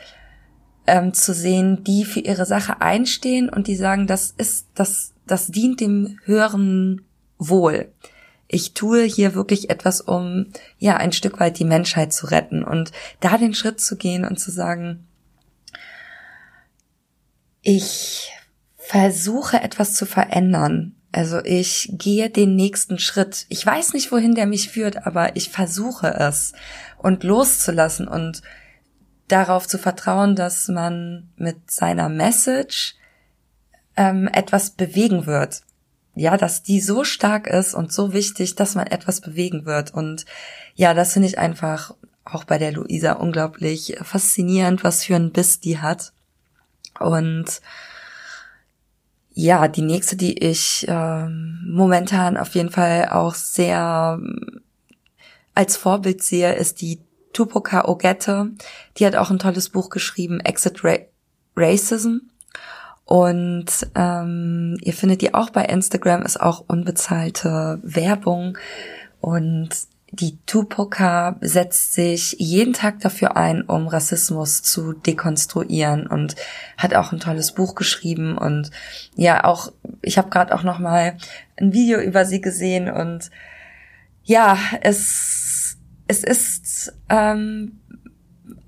ähm, 0.86 1.14
zu 1.14 1.34
sehen, 1.34 1.84
die 1.84 2.06
für 2.06 2.20
ihre 2.20 2.46
Sache 2.46 2.82
einstehen 2.82 3.50
und 3.50 3.68
die 3.68 3.76
sagen, 3.76 4.06
das 4.06 4.34
ist, 4.38 4.68
das, 4.76 5.14
das 5.26 5.48
dient 5.48 5.80
dem 5.80 6.20
höheren 6.26 7.02
Wohl. 7.38 7.92
Ich 8.56 8.74
tue 8.74 9.04
hier 9.04 9.36
wirklich 9.36 9.70
etwas, 9.70 10.00
um 10.00 10.46
ja 10.80 10.96
ein 10.96 11.12
Stück 11.12 11.42
weit 11.42 11.60
die 11.60 11.66
Menschheit 11.66 12.14
zu 12.14 12.28
retten 12.28 12.64
und 12.64 12.94
da 13.20 13.38
den 13.38 13.54
Schritt 13.54 13.82
zu 13.82 13.98
gehen 13.98 14.24
und 14.24 14.40
zu 14.40 14.50
sagen, 14.50 15.06
ich 17.62 18.32
versuche 18.78 19.60
etwas 19.60 19.94
zu 19.94 20.06
verändern. 20.06 20.96
Also 21.12 21.44
ich 21.44 21.90
gehe 21.92 22.30
den 22.30 22.56
nächsten 22.56 22.98
Schritt. 22.98 23.46
Ich 23.50 23.66
weiß 23.66 23.92
nicht, 23.92 24.14
wohin 24.14 24.36
der 24.36 24.46
mich 24.46 24.70
führt, 24.70 25.06
aber 25.06 25.36
ich 25.36 25.50
versuche 25.50 26.14
es 26.14 26.54
und 26.98 27.26
loszulassen 27.26 28.08
und 28.08 28.42
darauf 29.28 29.68
zu 29.68 29.78
vertrauen, 29.78 30.38
dass 30.38 30.70
man 30.70 31.30
mit 31.36 31.70
seiner 31.70 32.08
Message 32.08 32.96
ähm, 33.98 34.30
etwas 34.32 34.70
bewegen 34.70 35.26
wird. 35.26 35.64
Ja, 36.16 36.38
dass 36.38 36.64
die 36.64 36.80
so 36.80 37.04
stark 37.04 37.48
ist 37.48 37.74
und 37.74 37.92
so 37.92 38.14
wichtig, 38.14 38.56
dass 38.56 38.76
man 38.76 38.88
etwas 38.88 39.22
bewegen 39.22 39.66
wird. 39.66 39.94
Und 39.94 40.26
ja, 40.76 40.94
das 40.94 41.14
finde 41.14 41.28
ich 41.28 41.38
einfach 41.38 41.94
auch 42.24 42.46
bei 42.46 42.58
der 42.58 42.72
Luisa 42.72 43.14
unglaublich 43.14 43.98
faszinierend, 44.02 44.84
was 44.84 45.04
für 45.04 45.16
ein 45.16 45.32
Biss 45.32 45.60
die 45.60 45.80
hat. 45.80 46.14
Und 47.00 47.62
ja, 49.34 49.68
die 49.68 49.82
nächste, 49.82 50.16
die 50.16 50.38
ich 50.38 50.86
ähm, 50.88 51.60
momentan 51.68 52.38
auf 52.38 52.56
jeden 52.56 52.70
Fall 52.70 53.10
auch 53.10 53.36
sehr 53.36 54.18
ähm, 54.18 54.62
als 55.54 55.76
Vorbild 55.76 56.24
sehe, 56.24 56.54
ist 56.54 56.82
die 56.82 57.02
Tupoka 57.34 57.86
Ogette, 57.86 58.52
die 58.98 59.06
hat 59.06 59.16
auch 59.16 59.30
ein 59.30 59.40
tolles 59.40 59.70
Buch 59.70 59.90
geschrieben, 59.90 60.40
Exit 60.40 60.84
Ra 60.86 60.98
Racism. 61.58 62.30
Und 63.06 63.68
ähm, 63.96 64.78
ihr 64.82 64.94
findet 64.94 65.22
die 65.22 65.34
auch 65.34 65.52
bei 65.52 65.66
Instagram, 65.66 66.24
ist 66.24 66.42
auch 66.42 66.66
unbezahlte 66.68 67.80
Werbung. 67.84 68.58
Und 69.22 69.70
die 70.12 70.38
Tupoka 70.46 71.38
setzt 71.42 71.94
sich 71.94 72.36
jeden 72.40 72.74
Tag 72.74 73.00
dafür 73.00 73.38
ein, 73.38 73.64
um 73.64 73.88
Rassismus 73.88 74.64
zu 74.64 74.94
dekonstruieren 74.94 76.08
und 76.08 76.36
hat 76.78 76.94
auch 76.96 77.12
ein 77.12 77.20
tolles 77.20 77.52
Buch 77.52 77.76
geschrieben 77.76 78.38
und 78.38 78.72
ja 79.16 79.44
auch 79.44 79.74
ich 80.02 80.18
habe 80.18 80.30
gerade 80.30 80.56
auch 80.56 80.64
noch 80.64 80.80
mal 80.80 81.18
ein 81.60 81.74
Video 81.74 82.00
über 82.00 82.24
sie 82.24 82.40
gesehen 82.40 82.90
und 82.90 83.30
ja 84.24 84.58
es 84.82 85.78
es 86.08 86.24
ist 86.24 86.94
ähm, 87.10 87.80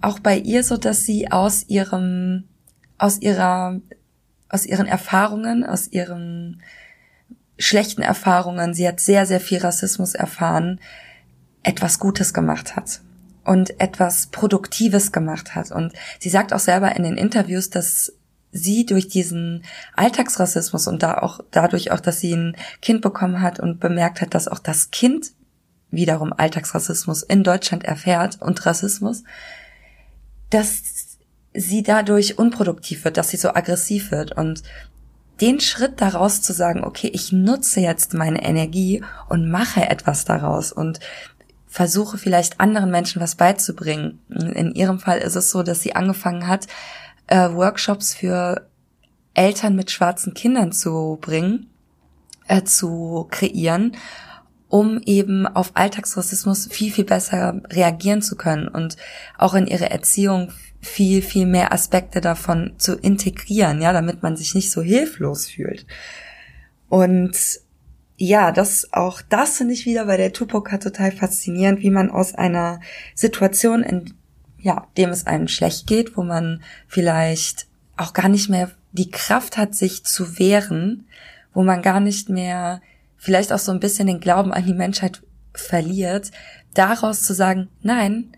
auch 0.01 0.19
bei 0.19 0.37
ihr 0.37 0.63
so, 0.63 0.77
dass 0.77 1.05
sie 1.05 1.31
aus 1.31 1.65
ihrem, 1.67 2.45
aus 2.97 3.19
ihrer, 3.21 3.79
aus 4.49 4.65
ihren 4.65 4.87
Erfahrungen, 4.87 5.65
aus 5.65 5.87
ihren 5.87 6.61
schlechten 7.57 8.01
Erfahrungen, 8.01 8.73
sie 8.73 8.87
hat 8.87 8.99
sehr, 8.99 9.25
sehr 9.25 9.39
viel 9.39 9.59
Rassismus 9.59 10.13
erfahren, 10.13 10.79
etwas 11.63 11.99
Gutes 11.99 12.33
gemacht 12.33 12.75
hat 12.75 13.01
und 13.43 13.79
etwas 13.79 14.27
Produktives 14.27 15.11
gemacht 15.11 15.55
hat. 15.55 15.71
Und 15.71 15.93
sie 16.19 16.29
sagt 16.29 16.53
auch 16.53 16.59
selber 16.59 16.95
in 16.95 17.03
den 17.03 17.17
Interviews, 17.17 17.69
dass 17.69 18.13
sie 18.51 18.85
durch 18.85 19.07
diesen 19.07 19.63
Alltagsrassismus 19.95 20.87
und 20.87 21.03
da 21.03 21.17
auch 21.17 21.41
dadurch 21.51 21.91
auch, 21.91 21.99
dass 21.99 22.19
sie 22.19 22.33
ein 22.33 22.55
Kind 22.81 23.01
bekommen 23.01 23.41
hat 23.41 23.59
und 23.59 23.79
bemerkt 23.79 24.21
hat, 24.21 24.33
dass 24.33 24.47
auch 24.47 24.59
das 24.59 24.91
Kind 24.91 25.31
wiederum 25.89 26.33
Alltagsrassismus 26.33 27.23
in 27.23 27.43
Deutschland 27.43 27.83
erfährt 27.83 28.41
und 28.41 28.65
Rassismus, 28.65 29.23
dass 30.49 30.96
sie 31.57 31.81
dadurch 31.81 32.37
unproduktiv 32.37 33.03
wird, 33.03 33.17
dass 33.17 33.29
sie 33.29 33.37
so 33.37 33.49
aggressiv 33.49 34.11
wird 34.11 34.37
und 34.37 34.61
den 35.41 35.59
Schritt 35.59 36.01
daraus 36.01 36.41
zu 36.41 36.53
sagen, 36.53 36.83
okay, 36.83 37.09
ich 37.13 37.31
nutze 37.31 37.79
jetzt 37.79 38.13
meine 38.13 38.43
Energie 38.43 39.03
und 39.27 39.49
mache 39.49 39.89
etwas 39.89 40.25
daraus 40.25 40.71
und 40.71 40.99
versuche 41.67 42.17
vielleicht 42.17 42.59
anderen 42.59 42.91
Menschen 42.91 43.21
was 43.21 43.35
beizubringen. 43.35 44.19
In 44.29 44.73
ihrem 44.73 44.99
Fall 44.99 45.19
ist 45.19 45.35
es 45.35 45.51
so, 45.51 45.63
dass 45.63 45.81
sie 45.81 45.95
angefangen 45.95 46.47
hat, 46.47 46.67
äh, 47.27 47.49
Workshops 47.51 48.13
für 48.13 48.67
Eltern 49.33 49.75
mit 49.75 49.91
schwarzen 49.91 50.33
Kindern 50.33 50.71
zu 50.71 51.17
bringen, 51.21 51.69
äh, 52.47 52.63
zu 52.63 53.27
kreieren, 53.29 53.95
um 54.69 54.99
eben 55.05 55.45
auf 55.45 55.71
Alltagsrassismus 55.75 56.67
viel, 56.71 56.91
viel 56.91 57.05
besser 57.05 57.61
reagieren 57.69 58.21
zu 58.21 58.35
können 58.35 58.67
und 58.67 58.97
auch 59.37 59.53
in 59.53 59.67
ihre 59.67 59.89
Erziehung 59.89 60.51
viel, 60.87 61.21
viel 61.21 61.45
mehr 61.45 61.73
Aspekte 61.73 62.21
davon 62.21 62.73
zu 62.77 62.95
integrieren, 62.95 63.81
ja, 63.81 63.93
damit 63.93 64.23
man 64.23 64.35
sich 64.37 64.55
nicht 64.55 64.71
so 64.71 64.81
hilflos 64.81 65.47
fühlt. 65.47 65.85
Und 66.89 67.37
ja, 68.15 68.51
das 68.51 68.93
auch 68.93 69.21
das 69.21 69.57
finde 69.57 69.73
ich 69.73 69.85
wieder 69.85 70.05
bei 70.05 70.17
der 70.17 70.33
Tupoka 70.33 70.77
total 70.77 71.11
faszinierend, 71.11 71.81
wie 71.81 71.91
man 71.91 72.09
aus 72.09 72.33
einer 72.33 72.79
Situation, 73.13 73.83
in 73.83 74.13
ja, 74.59 74.87
dem 74.97 75.09
es 75.09 75.27
einem 75.27 75.47
schlecht 75.47 75.85
geht, 75.85 76.17
wo 76.17 76.23
man 76.23 76.63
vielleicht 76.87 77.67
auch 77.95 78.13
gar 78.13 78.29
nicht 78.29 78.49
mehr 78.49 78.71
die 78.91 79.11
Kraft 79.11 79.57
hat, 79.57 79.75
sich 79.75 80.03
zu 80.03 80.39
wehren, 80.39 81.05
wo 81.53 81.63
man 81.63 81.81
gar 81.81 81.99
nicht 81.99 82.29
mehr 82.29 82.81
vielleicht 83.17 83.53
auch 83.53 83.59
so 83.59 83.71
ein 83.71 83.79
bisschen 83.79 84.07
den 84.07 84.19
Glauben 84.19 84.51
an 84.53 84.65
die 84.65 84.73
Menschheit 84.73 85.21
verliert, 85.53 86.31
daraus 86.73 87.23
zu 87.23 87.33
sagen, 87.33 87.69
nein, 87.81 88.31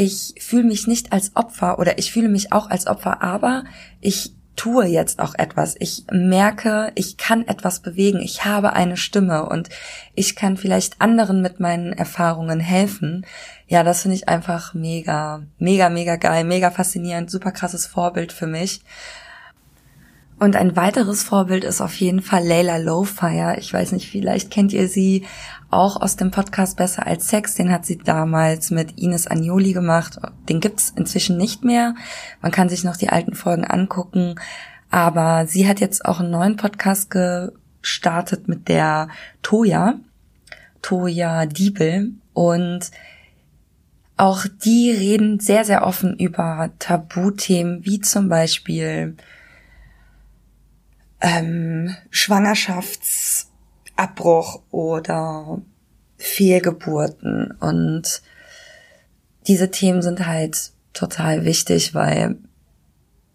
ich 0.00 0.34
fühle 0.38 0.64
mich 0.64 0.86
nicht 0.86 1.12
als 1.12 1.36
Opfer 1.36 1.78
oder 1.78 1.98
ich 1.98 2.10
fühle 2.10 2.30
mich 2.30 2.52
auch 2.52 2.70
als 2.70 2.86
Opfer, 2.86 3.22
aber 3.22 3.64
ich 4.00 4.32
tue 4.56 4.86
jetzt 4.86 5.20
auch 5.20 5.34
etwas. 5.34 5.76
Ich 5.78 6.04
merke, 6.10 6.90
ich 6.94 7.18
kann 7.18 7.46
etwas 7.46 7.80
bewegen. 7.80 8.18
Ich 8.20 8.46
habe 8.46 8.72
eine 8.72 8.96
Stimme 8.96 9.46
und 9.46 9.68
ich 10.14 10.36
kann 10.36 10.56
vielleicht 10.56 11.02
anderen 11.02 11.42
mit 11.42 11.60
meinen 11.60 11.92
Erfahrungen 11.92 12.60
helfen. 12.60 13.26
Ja, 13.66 13.82
das 13.82 14.00
finde 14.00 14.16
ich 14.16 14.26
einfach 14.26 14.72
mega, 14.72 15.42
mega, 15.58 15.90
mega 15.90 16.16
geil, 16.16 16.44
mega 16.44 16.70
faszinierend, 16.70 17.30
super 17.30 17.52
krasses 17.52 17.84
Vorbild 17.86 18.32
für 18.32 18.46
mich. 18.46 18.80
Und 20.40 20.56
ein 20.56 20.74
weiteres 20.74 21.22
Vorbild 21.22 21.64
ist 21.64 21.82
auf 21.82 21.94
jeden 21.96 22.22
Fall 22.22 22.46
Layla 22.46 22.78
Lowfire. 22.78 23.56
Ich 23.58 23.74
weiß 23.74 23.92
nicht, 23.92 24.10
vielleicht 24.10 24.50
kennt 24.50 24.72
ihr 24.72 24.88
sie 24.88 25.26
auch 25.68 26.00
aus 26.00 26.16
dem 26.16 26.30
Podcast 26.30 26.78
Besser 26.78 27.06
als 27.06 27.28
Sex. 27.28 27.56
Den 27.56 27.70
hat 27.70 27.84
sie 27.84 27.98
damals 27.98 28.70
mit 28.70 28.98
Ines 28.98 29.26
Agnoli 29.26 29.74
gemacht. 29.74 30.18
Den 30.48 30.60
gibt's 30.60 30.94
inzwischen 30.96 31.36
nicht 31.36 31.62
mehr. 31.62 31.94
Man 32.40 32.52
kann 32.52 32.70
sich 32.70 32.84
noch 32.84 32.96
die 32.96 33.10
alten 33.10 33.34
Folgen 33.34 33.66
angucken. 33.66 34.36
Aber 34.90 35.46
sie 35.46 35.68
hat 35.68 35.78
jetzt 35.78 36.06
auch 36.06 36.20
einen 36.20 36.30
neuen 36.30 36.56
Podcast 36.56 37.10
gestartet 37.10 38.48
mit 38.48 38.68
der 38.68 39.08
Toya. 39.42 39.96
Toya 40.80 41.44
Diebel. 41.44 42.12
Und 42.32 42.90
auch 44.16 44.46
die 44.64 44.90
reden 44.90 45.38
sehr, 45.38 45.66
sehr 45.66 45.86
offen 45.86 46.16
über 46.16 46.70
Tabuthemen, 46.78 47.84
wie 47.84 48.00
zum 48.00 48.30
Beispiel 48.30 49.18
ähm, 51.20 51.94
Schwangerschaftsabbruch 52.10 54.62
oder 54.70 55.60
Fehlgeburten. 56.16 57.52
Und 57.60 58.22
diese 59.46 59.70
Themen 59.70 60.02
sind 60.02 60.26
halt 60.26 60.72
total 60.92 61.44
wichtig, 61.44 61.94
weil 61.94 62.36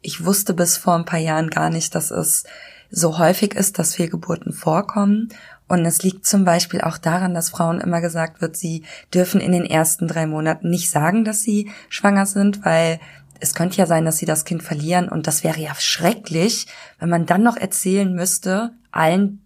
ich 0.01 0.24
wusste 0.24 0.54
bis 0.54 0.77
vor 0.77 0.96
ein 0.96 1.06
paar 1.06 1.20
Jahren 1.20 1.50
gar 1.50 1.70
nicht, 1.70 1.96
dass 1.96 2.12
es 2.12 2.44
so 2.92 3.18
häufig 3.18 3.56
ist, 3.56 3.80
dass 3.80 3.96
Fehlgeburten 3.96 4.54
vorkommen. 4.54 5.30
Und 5.68 5.84
es 5.86 6.04
liegt 6.04 6.27
zum 6.27 6.46
Beispiel 6.46 6.82
auch 6.82 7.00
daran, 7.00 7.34
dass 7.34 7.50
Frauen 7.50 7.82
immer 7.82 8.00
gesagt 8.00 8.39
wird, 8.39 8.56
sie 8.56 8.84
dürfen 9.13 9.42
in 9.42 9.51
den 9.51 9.65
ersten 9.65 10.08
drei 10.08 10.27
Monaten 10.27 10.70
nicht 10.70 10.92
sagen, 10.92 11.25
dass 11.25 11.42
sie 11.42 11.72
schwanger 11.89 12.27
sind, 12.27 12.63
weil 12.63 13.00
es 13.39 13.54
könnte 13.54 13.77
ja 13.77 13.86
sein, 13.86 14.06
dass 14.06 14.18
sie 14.18 14.25
das 14.25 14.46
Kind 14.46 14.63
verlieren 14.63 15.10
und 15.10 15.27
das 15.27 15.44
wäre 15.44 15.60
ja 15.60 15.74
schrecklich, 15.75 16.68
wenn 17.00 17.10
man 17.10 17.25
dann 17.25 17.44
noch 17.44 17.58
erzählen 17.58 18.13
müsste, 18.13 18.72
allen, 18.92 19.46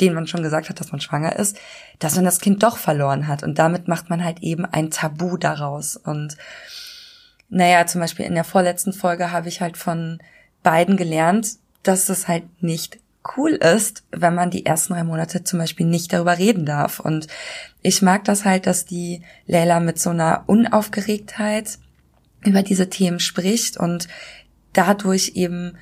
denen 0.00 0.14
man 0.14 0.26
schon 0.26 0.42
gesagt 0.42 0.68
hat, 0.68 0.80
dass 0.80 0.92
man 0.92 1.00
schwanger 1.00 1.36
ist, 1.36 1.58
dass 1.98 2.16
man 2.16 2.24
das 2.24 2.40
Kind 2.40 2.62
doch 2.62 2.76
verloren 2.76 3.26
hat. 3.26 3.42
Und 3.42 3.58
damit 3.58 3.88
macht 3.88 4.10
man 4.10 4.22
halt 4.22 4.40
eben 4.40 4.64
ein 4.66 4.90
Tabu 4.90 5.36
daraus. 5.36 5.96
Und 5.96 6.36
naja, 7.48 7.86
zum 7.86 8.00
Beispiel 8.00 8.26
in 8.26 8.34
der 8.34 8.44
vorletzten 8.44 8.92
Folge 8.92 9.32
habe 9.32 9.48
ich 9.48 9.60
halt 9.60 9.76
von 9.76 10.18
beiden 10.62 10.96
gelernt, 10.96 11.56
dass 11.82 12.08
es 12.08 12.28
halt 12.28 12.62
nicht 12.62 12.98
cool 13.36 13.52
ist, 13.52 14.04
wenn 14.10 14.34
man 14.34 14.50
die 14.50 14.66
ersten 14.66 14.92
drei 14.92 15.04
Monate 15.04 15.42
zum 15.42 15.58
Beispiel 15.58 15.86
nicht 15.86 16.12
darüber 16.12 16.38
reden 16.38 16.66
darf. 16.66 17.00
Und 17.00 17.26
ich 17.82 18.02
mag 18.02 18.24
das 18.24 18.44
halt, 18.44 18.66
dass 18.66 18.84
die 18.84 19.22
Leila 19.46 19.80
mit 19.80 19.98
so 19.98 20.10
einer 20.10 20.44
Unaufgeregtheit 20.46 21.78
über 22.46 22.62
diese 22.62 22.88
Themen 22.88 23.20
spricht 23.20 23.76
und 23.76 24.08
dadurch 24.72 25.32
eben 25.34 25.76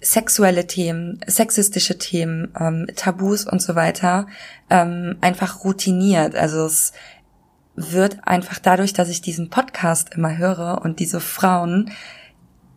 sexuelle 0.00 0.66
Themen, 0.66 1.20
sexistische 1.26 1.98
Themen, 1.98 2.52
ähm, 2.58 2.86
Tabus 2.94 3.46
und 3.46 3.60
so 3.60 3.74
weiter 3.74 4.26
ähm, 4.70 5.16
einfach 5.20 5.64
routiniert. 5.64 6.36
Also 6.36 6.66
es 6.66 6.92
wird 7.74 8.18
einfach 8.26 8.58
dadurch, 8.58 8.92
dass 8.92 9.08
ich 9.08 9.22
diesen 9.22 9.50
Podcast 9.50 10.14
immer 10.14 10.36
höre 10.36 10.82
und 10.82 11.00
diese 11.00 11.20
Frauen 11.20 11.90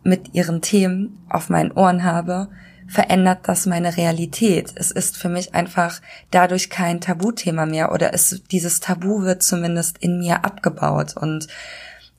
mit 0.04 0.34
ihren 0.34 0.62
Themen 0.62 1.24
auf 1.28 1.48
meinen 1.48 1.72
Ohren 1.72 2.02
habe, 2.02 2.48
verändert 2.88 3.48
das 3.48 3.66
meine 3.66 3.96
Realität. 3.96 4.72
Es 4.74 4.90
ist 4.90 5.16
für 5.16 5.28
mich 5.28 5.54
einfach 5.54 6.00
dadurch 6.30 6.70
kein 6.70 7.00
Tabuthema 7.00 7.66
mehr 7.66 7.92
oder 7.92 8.12
es, 8.12 8.42
dieses 8.50 8.80
Tabu 8.80 9.22
wird 9.22 9.42
zumindest 9.42 9.98
in 9.98 10.18
mir 10.18 10.44
abgebaut 10.44 11.16
und 11.16 11.46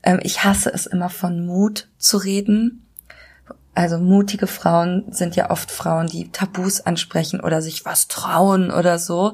ähm, 0.04 0.20
ich 0.22 0.44
hasse 0.44 0.72
es 0.72 0.86
immer 0.86 1.10
von 1.10 1.46
Mut 1.46 1.90
zu 1.98 2.18
reden. 2.18 2.86
Also 3.74 3.98
mutige 3.98 4.48
Frauen 4.48 5.06
sind 5.12 5.36
ja 5.36 5.50
oft 5.50 5.72
Frauen, 5.72 6.08
die 6.08 6.32
Tabus 6.32 6.82
ansprechen 6.82 7.40
oder 7.40 7.62
sich 7.62 7.86
was 7.86 8.08
trauen 8.08 8.70
oder 8.70 9.00
so, 9.00 9.34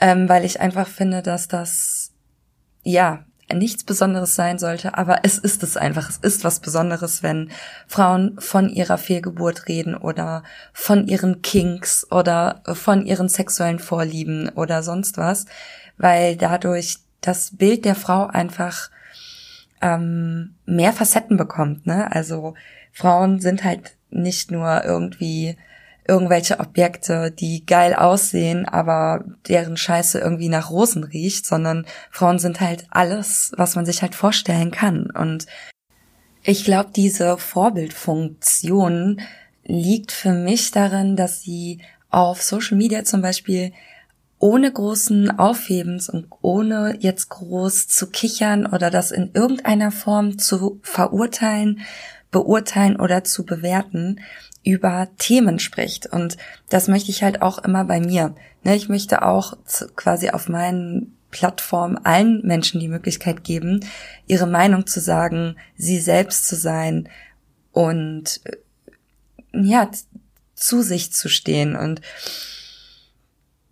ähm, 0.00 0.28
weil 0.28 0.44
ich 0.44 0.60
einfach 0.60 0.88
finde, 0.88 1.22
dass 1.22 1.46
das 1.46 2.10
ja 2.82 3.24
nichts 3.52 3.84
Besonderes 3.84 4.34
sein 4.34 4.58
sollte, 4.58 4.96
aber 4.96 5.20
es 5.24 5.38
ist 5.38 5.62
es 5.62 5.76
einfach. 5.76 6.08
Es 6.08 6.16
ist 6.18 6.44
was 6.44 6.60
Besonderes, 6.60 7.22
wenn 7.22 7.50
Frauen 7.86 8.36
von 8.40 8.68
ihrer 8.68 8.98
Fehlgeburt 8.98 9.68
reden 9.68 9.96
oder 9.96 10.42
von 10.72 11.06
ihren 11.06 11.42
Kinks 11.42 12.06
oder 12.10 12.62
von 12.64 13.06
ihren 13.06 13.28
sexuellen 13.28 13.78
Vorlieben 13.78 14.48
oder 14.50 14.82
sonst 14.82 15.18
was, 15.18 15.46
weil 15.98 16.36
dadurch 16.36 16.98
das 17.20 17.56
Bild 17.56 17.84
der 17.84 17.96
Frau 17.96 18.26
einfach 18.26 18.90
ähm, 19.80 20.54
mehr 20.66 20.92
Facetten 20.92 21.36
bekommt. 21.36 21.86
Ne? 21.86 22.10
Also 22.12 22.54
Frauen 22.92 23.40
sind 23.40 23.64
halt 23.64 23.96
nicht 24.10 24.50
nur 24.50 24.84
irgendwie 24.84 25.56
irgendwelche 26.06 26.58
Objekte, 26.58 27.30
die 27.30 27.64
geil 27.64 27.94
aussehen, 27.94 28.66
aber 28.66 29.24
deren 29.46 29.76
Scheiße 29.76 30.18
irgendwie 30.18 30.48
nach 30.48 30.70
Rosen 30.70 31.04
riecht, 31.04 31.46
sondern 31.46 31.86
Frauen 32.10 32.40
sind 32.40 32.60
halt 32.60 32.86
alles, 32.90 33.52
was 33.56 33.76
man 33.76 33.86
sich 33.86 34.02
halt 34.02 34.16
vorstellen 34.16 34.72
kann. 34.72 35.10
Und 35.10 35.46
ich 36.42 36.64
glaube, 36.64 36.90
diese 36.94 37.38
Vorbildfunktion 37.38 39.20
liegt 39.64 40.10
für 40.10 40.32
mich 40.32 40.72
darin, 40.72 41.14
dass 41.14 41.42
sie 41.42 41.80
auf 42.08 42.42
Social 42.42 42.76
Media 42.76 43.04
zum 43.04 43.22
Beispiel 43.22 43.72
ohne 44.40 44.72
großen 44.72 45.38
Aufhebens 45.38 46.08
und 46.08 46.26
ohne 46.40 46.96
jetzt 46.98 47.28
groß 47.28 47.88
zu 47.88 48.08
kichern 48.08 48.66
oder 48.66 48.90
das 48.90 49.12
in 49.12 49.30
irgendeiner 49.34 49.92
Form 49.92 50.38
zu 50.38 50.80
verurteilen, 50.82 51.80
beurteilen 52.30 52.96
oder 52.98 53.22
zu 53.22 53.44
bewerten, 53.44 54.20
über 54.64 55.08
Themen 55.18 55.58
spricht. 55.58 56.06
Und 56.06 56.38
das 56.70 56.88
möchte 56.88 57.10
ich 57.10 57.22
halt 57.22 57.42
auch 57.42 57.58
immer 57.58 57.84
bei 57.84 58.00
mir. 58.00 58.34
Ne, 58.64 58.76
ich 58.76 58.88
möchte 58.88 59.22
auch 59.22 59.58
quasi 59.94 60.30
auf 60.30 60.48
meinen 60.48 61.16
Plattformen 61.30 61.98
allen 61.98 62.40
Menschen 62.44 62.80
die 62.80 62.88
Möglichkeit 62.88 63.44
geben, 63.44 63.84
ihre 64.26 64.46
Meinung 64.46 64.86
zu 64.86 65.00
sagen, 65.00 65.56
sie 65.76 66.00
selbst 66.00 66.48
zu 66.48 66.56
sein 66.56 67.08
und 67.72 68.40
äh, 68.44 68.56
ja, 69.52 69.90
zu 70.54 70.82
sich 70.82 71.12
zu 71.12 71.28
stehen. 71.28 71.76
Und 71.76 72.00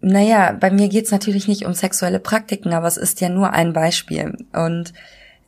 naja, 0.00 0.52
bei 0.52 0.70
mir 0.70 0.88
geht's 0.88 1.10
natürlich 1.10 1.48
nicht 1.48 1.64
um 1.64 1.74
sexuelle 1.74 2.20
Praktiken, 2.20 2.72
aber 2.72 2.86
es 2.86 2.96
ist 2.96 3.20
ja 3.20 3.28
nur 3.28 3.52
ein 3.52 3.72
Beispiel. 3.72 4.36
Und 4.52 4.92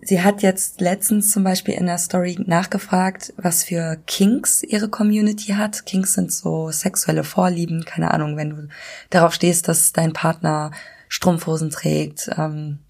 sie 0.03 0.23
hat 0.23 0.43
jetzt 0.43 0.81
letztens 0.81 1.31
zum 1.31 1.45
Beispiel 1.45 1.75
in 1.75 1.87
der 1.87 1.99
Story 1.99 2.37
nachgefragt, 2.45 3.33
was 3.37 3.63
für 3.65 3.99
Kinks 4.07 4.63
ihre 4.63 4.89
Community 4.89 5.53
hat. 5.53 5.87
Kinks 5.87 6.15
sind 6.15 6.33
so 6.33 6.71
sexuelle 6.71 7.25
Vorlieben, 7.25 7.85
keine 7.85 8.11
Ahnung, 8.13 8.37
wenn 8.37 8.51
du 8.51 8.69
darauf 9.11 9.35
stehst, 9.35 9.69
dass 9.69 9.93
dein 9.93 10.13
Partner 10.13 10.73
Strumpfhosen 11.09 11.71
trägt, 11.71 12.31
ähm, 12.37 12.81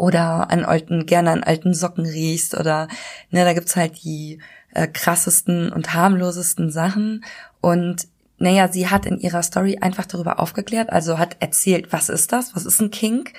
oder 0.00 0.50
an 0.50 0.64
alten, 0.64 1.04
gerne 1.04 1.30
an 1.30 1.42
alten 1.42 1.74
Socken 1.74 2.06
riechst 2.06 2.58
oder 2.58 2.88
ne, 3.30 3.44
da 3.44 3.52
gibt's 3.52 3.76
halt 3.76 4.02
die 4.02 4.38
äh, 4.72 4.86
krassesten 4.86 5.70
und 5.70 5.92
harmlosesten 5.92 6.70
Sachen 6.70 7.22
und 7.60 8.08
naja, 8.40 8.68
sie 8.68 8.88
hat 8.88 9.06
in 9.06 9.20
ihrer 9.20 9.42
Story 9.42 9.78
einfach 9.80 10.06
darüber 10.06 10.40
aufgeklärt, 10.40 10.90
also 10.90 11.18
hat 11.18 11.36
erzählt, 11.40 11.92
was 11.92 12.08
ist 12.08 12.32
das, 12.32 12.56
was 12.56 12.64
ist 12.64 12.80
ein 12.80 12.90
Kink? 12.90 13.34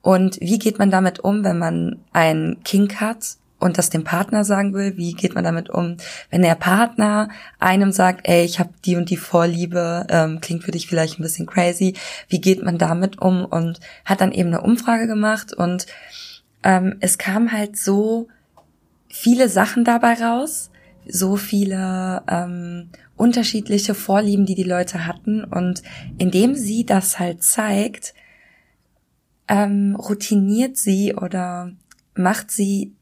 Und 0.00 0.38
wie 0.40 0.58
geht 0.58 0.78
man 0.78 0.90
damit 0.90 1.20
um, 1.20 1.44
wenn 1.44 1.58
man 1.58 1.98
einen 2.12 2.62
Kink 2.62 3.00
hat 3.00 3.36
und 3.58 3.78
das 3.78 3.90
dem 3.90 4.04
Partner 4.04 4.44
sagen 4.44 4.72
will, 4.72 4.96
wie 4.96 5.14
geht 5.14 5.34
man 5.34 5.42
damit 5.42 5.70
um, 5.70 5.96
wenn 6.30 6.42
der 6.42 6.54
Partner 6.54 7.30
einem 7.58 7.90
sagt, 7.90 8.28
ey, 8.28 8.44
ich 8.44 8.60
habe 8.60 8.70
die 8.84 8.94
und 8.96 9.10
die 9.10 9.16
Vorliebe, 9.16 10.06
ähm, 10.08 10.40
klingt 10.40 10.62
für 10.62 10.70
dich 10.70 10.86
vielleicht 10.86 11.18
ein 11.18 11.22
bisschen 11.22 11.46
crazy, 11.46 11.94
wie 12.28 12.40
geht 12.40 12.62
man 12.62 12.78
damit 12.78 13.20
um? 13.20 13.44
Und 13.44 13.80
hat 14.04 14.20
dann 14.20 14.32
eben 14.32 14.50
eine 14.50 14.60
Umfrage 14.60 15.08
gemacht 15.08 15.52
und 15.52 15.86
ähm, 16.62 16.96
es 17.00 17.18
kam 17.18 17.50
halt 17.50 17.76
so 17.76 18.28
viele 19.08 19.48
Sachen 19.48 19.84
dabei 19.84 20.14
raus, 20.14 20.70
so 21.08 21.36
viele 21.36 22.22
ähm, 22.28 22.90
unterschiedliche 23.16 23.94
Vorlieben, 23.94 24.46
die 24.46 24.54
die 24.54 24.64
Leute 24.64 25.06
hatten 25.06 25.44
und 25.44 25.82
indem 26.18 26.54
sie 26.54 26.84
das 26.84 27.18
halt 27.18 27.42
zeigt, 27.42 28.14
ähm, 29.48 29.96
routiniert 29.96 30.76
sie 30.76 31.14
oder 31.14 31.72
macht 32.14 32.50
sie 32.50 32.94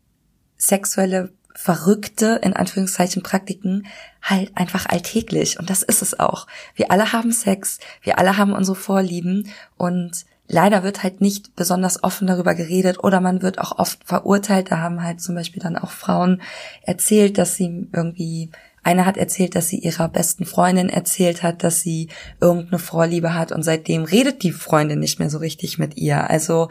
sexuelle 0.56 1.32
verrückte, 1.54 2.40
in 2.42 2.54
Anführungszeichen, 2.54 3.22
Praktiken 3.22 3.86
halt 4.22 4.56
einfach 4.56 4.86
alltäglich. 4.86 5.58
Und 5.58 5.70
das 5.70 5.82
ist 5.82 6.02
es 6.02 6.18
auch. 6.18 6.46
Wir 6.74 6.90
alle 6.90 7.12
haben 7.12 7.32
Sex, 7.32 7.78
wir 8.02 8.18
alle 8.18 8.36
haben 8.38 8.52
unsere 8.52 8.76
Vorlieben 8.76 9.48
und 9.76 10.24
leider 10.48 10.82
wird 10.82 11.02
halt 11.02 11.20
nicht 11.20 11.54
besonders 11.54 12.02
offen 12.02 12.26
darüber 12.26 12.54
geredet 12.54 13.02
oder 13.02 13.20
man 13.20 13.42
wird 13.42 13.58
auch 13.58 13.78
oft 13.78 14.04
verurteilt. 14.04 14.70
Da 14.70 14.78
haben 14.78 15.02
halt 15.02 15.20
zum 15.20 15.34
Beispiel 15.34 15.62
dann 15.62 15.76
auch 15.76 15.90
Frauen 15.90 16.42
erzählt, 16.82 17.38
dass 17.38 17.56
sie 17.56 17.88
irgendwie 17.92 18.50
eine 18.82 19.06
hat 19.06 19.16
erzählt, 19.16 19.54
dass 19.54 19.68
sie 19.68 19.78
ihrer 19.78 20.08
besten 20.08 20.44
Freundin 20.44 20.88
erzählt 20.88 21.42
hat, 21.42 21.62
dass 21.62 21.80
sie 21.80 22.08
irgendeine 22.40 22.78
Vorliebe 22.78 23.34
hat 23.34 23.52
und 23.52 23.62
seitdem 23.62 24.04
redet 24.04 24.42
die 24.42 24.52
Freundin 24.52 24.98
nicht 24.98 25.18
mehr 25.18 25.30
so 25.30 25.38
richtig 25.38 25.78
mit 25.78 25.96
ihr. 25.96 26.28
Also 26.28 26.68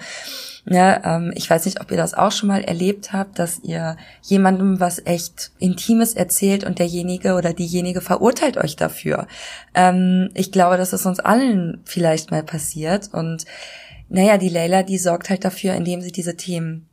ja, 0.65 1.15
ähm, 1.17 1.31
ich 1.35 1.49
weiß 1.49 1.65
nicht, 1.65 1.81
ob 1.81 1.89
ihr 1.89 1.97
das 1.97 2.13
auch 2.13 2.31
schon 2.31 2.49
mal 2.49 2.63
erlebt 2.63 3.13
habt, 3.13 3.39
dass 3.39 3.59
ihr 3.63 3.97
jemandem 4.21 4.79
was 4.79 5.03
echt 5.05 5.51
Intimes 5.57 6.13
erzählt 6.13 6.63
und 6.63 6.79
derjenige 6.79 7.33
oder 7.33 7.53
diejenige 7.53 8.01
verurteilt 8.01 8.57
euch 8.57 8.75
dafür. 8.75 9.27
Ähm, 9.73 10.29
ich 10.35 10.51
glaube, 10.51 10.77
dass 10.77 10.93
es 10.93 11.05
uns 11.05 11.19
allen 11.19 11.81
vielleicht 11.85 12.29
mal 12.29 12.43
passiert 12.43 13.09
und 13.13 13.45
naja, 14.09 14.37
die 14.37 14.49
Leila, 14.49 14.83
die 14.83 14.97
sorgt 14.97 15.29
halt 15.29 15.45
dafür, 15.45 15.73
indem 15.73 16.01
sie 16.01 16.11
diese 16.11 16.35
Themen 16.35 16.87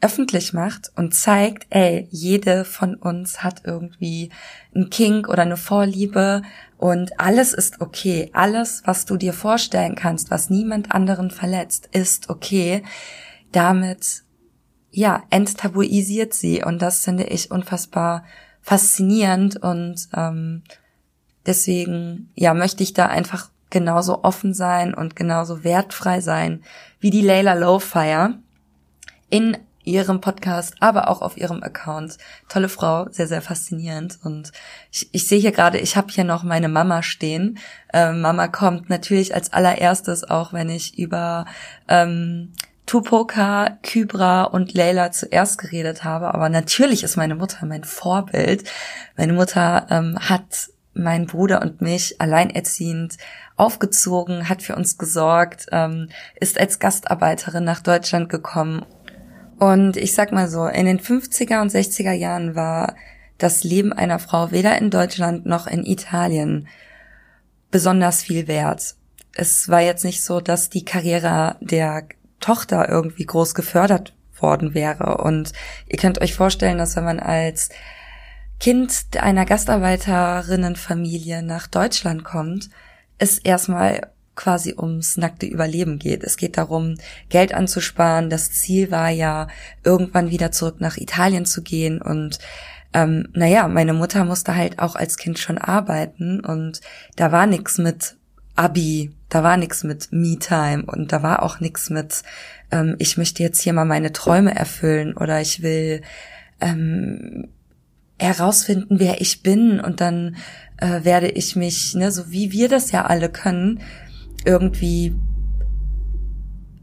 öffentlich 0.00 0.52
macht 0.52 0.92
und 0.96 1.14
zeigt, 1.14 1.66
ey, 1.70 2.06
jede 2.10 2.64
von 2.64 2.94
uns 2.96 3.42
hat 3.42 3.62
irgendwie 3.64 4.30
ein 4.74 4.90
Kink 4.90 5.28
oder 5.28 5.42
eine 5.42 5.56
Vorliebe 5.56 6.42
und 6.76 7.18
alles 7.18 7.54
ist 7.54 7.80
okay. 7.80 8.30
Alles, 8.34 8.82
was 8.84 9.06
du 9.06 9.16
dir 9.16 9.32
vorstellen 9.32 9.94
kannst, 9.94 10.30
was 10.30 10.50
niemand 10.50 10.92
anderen 10.92 11.30
verletzt, 11.30 11.88
ist 11.92 12.28
okay. 12.28 12.82
Damit, 13.52 14.22
ja, 14.90 15.22
enttabuisiert 15.30 16.34
sie 16.34 16.62
und 16.62 16.82
das 16.82 17.02
finde 17.02 17.24
ich 17.24 17.50
unfassbar 17.50 18.24
faszinierend 18.60 19.56
und 19.62 20.08
ähm, 20.14 20.62
deswegen, 21.46 22.30
ja, 22.34 22.52
möchte 22.52 22.82
ich 22.82 22.92
da 22.92 23.06
einfach 23.06 23.50
genauso 23.70 24.24
offen 24.24 24.52
sein 24.52 24.92
und 24.92 25.16
genauso 25.16 25.64
wertfrei 25.64 26.20
sein 26.20 26.62
wie 27.00 27.10
die 27.10 27.22
Layla 27.22 27.54
Lowfire 27.54 28.34
in 29.30 29.56
ihrem 29.86 30.20
Podcast, 30.20 30.74
aber 30.80 31.08
auch 31.08 31.22
auf 31.22 31.36
ihrem 31.36 31.62
Account. 31.62 32.18
Tolle 32.48 32.68
Frau, 32.68 33.06
sehr, 33.10 33.28
sehr 33.28 33.40
faszinierend. 33.40 34.18
Und 34.22 34.52
ich, 34.92 35.08
ich 35.12 35.26
sehe 35.26 35.38
hier 35.38 35.52
gerade, 35.52 35.78
ich 35.78 35.96
habe 35.96 36.12
hier 36.12 36.24
noch 36.24 36.42
meine 36.42 36.68
Mama 36.68 37.02
stehen. 37.02 37.58
Ähm, 37.92 38.20
Mama 38.20 38.48
kommt 38.48 38.90
natürlich 38.90 39.34
als 39.34 39.52
allererstes, 39.52 40.24
auch 40.24 40.52
wenn 40.52 40.68
ich 40.68 40.98
über 40.98 41.46
ähm, 41.88 42.52
Tupoka, 42.84 43.78
Kybra 43.82 44.44
und 44.44 44.74
Leila 44.74 45.12
zuerst 45.12 45.58
geredet 45.58 46.04
habe. 46.04 46.34
Aber 46.34 46.48
natürlich 46.48 47.02
ist 47.02 47.16
meine 47.16 47.34
Mutter 47.34 47.64
mein 47.64 47.84
Vorbild. 47.84 48.68
Meine 49.16 49.32
Mutter 49.32 49.86
ähm, 49.90 50.18
hat 50.20 50.70
meinen 50.94 51.26
Bruder 51.26 51.62
und 51.62 51.80
mich 51.80 52.20
alleinerziehend 52.20 53.18
aufgezogen, 53.56 54.48
hat 54.48 54.62
für 54.62 54.76
uns 54.76 54.98
gesorgt, 54.98 55.66
ähm, 55.70 56.08
ist 56.40 56.58
als 56.58 56.78
Gastarbeiterin 56.78 57.64
nach 57.64 57.80
Deutschland 57.80 58.28
gekommen 58.28 58.84
und 59.58 59.96
ich 59.96 60.14
sag 60.14 60.32
mal 60.32 60.48
so, 60.48 60.66
in 60.66 60.86
den 60.86 61.00
50er 61.00 61.62
und 61.62 61.72
60er 61.72 62.12
Jahren 62.12 62.54
war 62.54 62.94
das 63.38 63.64
Leben 63.64 63.92
einer 63.92 64.18
Frau 64.18 64.50
weder 64.50 64.78
in 64.78 64.90
Deutschland 64.90 65.46
noch 65.46 65.66
in 65.66 65.84
Italien 65.84 66.68
besonders 67.70 68.22
viel 68.22 68.48
wert. 68.48 68.94
Es 69.34 69.68
war 69.68 69.80
jetzt 69.80 70.04
nicht 70.04 70.24
so, 70.24 70.40
dass 70.40 70.70
die 70.70 70.84
Karriere 70.84 71.56
der 71.60 72.06
Tochter 72.40 72.88
irgendwie 72.88 73.26
groß 73.26 73.54
gefördert 73.54 74.14
worden 74.40 74.74
wäre. 74.74 75.18
Und 75.18 75.52
ihr 75.86 75.98
könnt 75.98 76.20
euch 76.20 76.34
vorstellen, 76.34 76.78
dass 76.78 76.96
wenn 76.96 77.04
man 77.04 77.20
als 77.20 77.70
Kind 78.60 79.04
einer 79.18 79.44
Gastarbeiterinnenfamilie 79.44 81.42
nach 81.42 81.66
Deutschland 81.66 82.24
kommt, 82.24 82.70
es 83.18 83.38
erstmal 83.38 84.10
quasi 84.36 84.74
ums 84.78 85.16
nackte 85.16 85.46
Überleben 85.46 85.98
geht. 85.98 86.22
Es 86.22 86.36
geht 86.36 86.56
darum, 86.56 86.94
Geld 87.28 87.54
anzusparen. 87.54 88.30
Das 88.30 88.52
Ziel 88.52 88.90
war 88.90 89.10
ja, 89.10 89.48
irgendwann 89.82 90.30
wieder 90.30 90.52
zurück 90.52 90.76
nach 90.80 90.96
Italien 90.96 91.46
zu 91.46 91.62
gehen 91.62 92.00
und 92.00 92.38
ähm, 92.92 93.28
naja, 93.34 93.68
meine 93.68 93.92
Mutter 93.92 94.24
musste 94.24 94.54
halt 94.54 94.78
auch 94.78 94.96
als 94.96 95.18
Kind 95.18 95.38
schon 95.38 95.58
arbeiten 95.58 96.40
und 96.40 96.80
da 97.16 97.32
war 97.32 97.46
nix 97.46 97.78
mit 97.78 98.16
Abi, 98.54 99.12
da 99.28 99.42
war 99.42 99.56
nix 99.58 99.84
mit 99.84 100.12
Me-Time 100.12 100.84
und 100.86 101.12
da 101.12 101.22
war 101.22 101.42
auch 101.42 101.60
nix 101.60 101.90
mit, 101.90 102.22
ähm, 102.70 102.96
ich 102.98 103.18
möchte 103.18 103.42
jetzt 103.42 103.60
hier 103.60 103.74
mal 103.74 103.84
meine 103.84 104.12
Träume 104.12 104.54
erfüllen 104.54 105.14
oder 105.14 105.42
ich 105.42 105.62
will 105.62 106.00
ähm, 106.60 107.48
herausfinden, 108.18 108.98
wer 108.98 109.20
ich 109.20 109.42
bin 109.42 109.78
und 109.78 110.00
dann 110.00 110.36
äh, 110.78 111.04
werde 111.04 111.28
ich 111.28 111.54
mich, 111.54 111.94
ne, 111.94 112.10
so 112.10 112.30
wie 112.30 112.50
wir 112.50 112.68
das 112.68 112.92
ja 112.92 113.04
alle 113.04 113.28
können, 113.28 113.80
irgendwie 114.46 115.14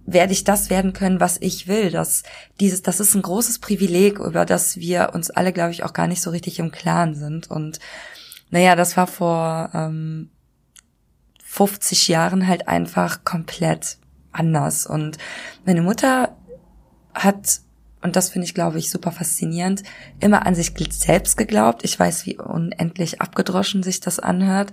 werde 0.05 0.33
ich 0.33 0.43
das 0.43 0.69
werden 0.69 0.93
können, 0.93 1.19
was 1.19 1.37
ich 1.39 1.67
will. 1.67 1.89
Das, 1.89 2.23
dieses, 2.59 2.81
das 2.81 2.99
ist 2.99 3.15
ein 3.15 3.21
großes 3.21 3.59
Privileg, 3.59 4.19
über 4.19 4.45
das 4.45 4.77
wir 4.77 5.11
uns 5.13 5.29
alle, 5.29 5.53
glaube 5.53 5.71
ich, 5.71 5.83
auch 5.83 5.93
gar 5.93 6.07
nicht 6.07 6.21
so 6.21 6.29
richtig 6.29 6.59
im 6.59 6.71
Klaren 6.71 7.15
sind. 7.15 7.49
Und 7.49 7.79
naja, 8.49 8.75
das 8.75 8.97
war 8.97 9.07
vor 9.07 9.69
ähm, 9.73 10.29
50 11.43 12.07
Jahren 12.09 12.47
halt 12.47 12.67
einfach 12.67 13.23
komplett 13.23 13.97
anders. 14.31 14.85
Und 14.85 15.17
meine 15.65 15.81
Mutter 15.81 16.35
hat, 17.13 17.61
und 18.01 18.15
das 18.15 18.29
finde 18.29 18.45
ich, 18.45 18.53
glaube 18.53 18.79
ich, 18.79 18.89
super 18.89 19.11
faszinierend, 19.11 19.83
immer 20.19 20.45
an 20.45 20.55
sich 20.55 20.73
selbst 20.89 21.37
geglaubt. 21.37 21.85
Ich 21.85 21.97
weiß, 21.97 22.25
wie 22.25 22.37
unendlich 22.37 23.21
abgedroschen 23.21 23.83
sich 23.83 24.01
das 24.01 24.19
anhört. 24.19 24.71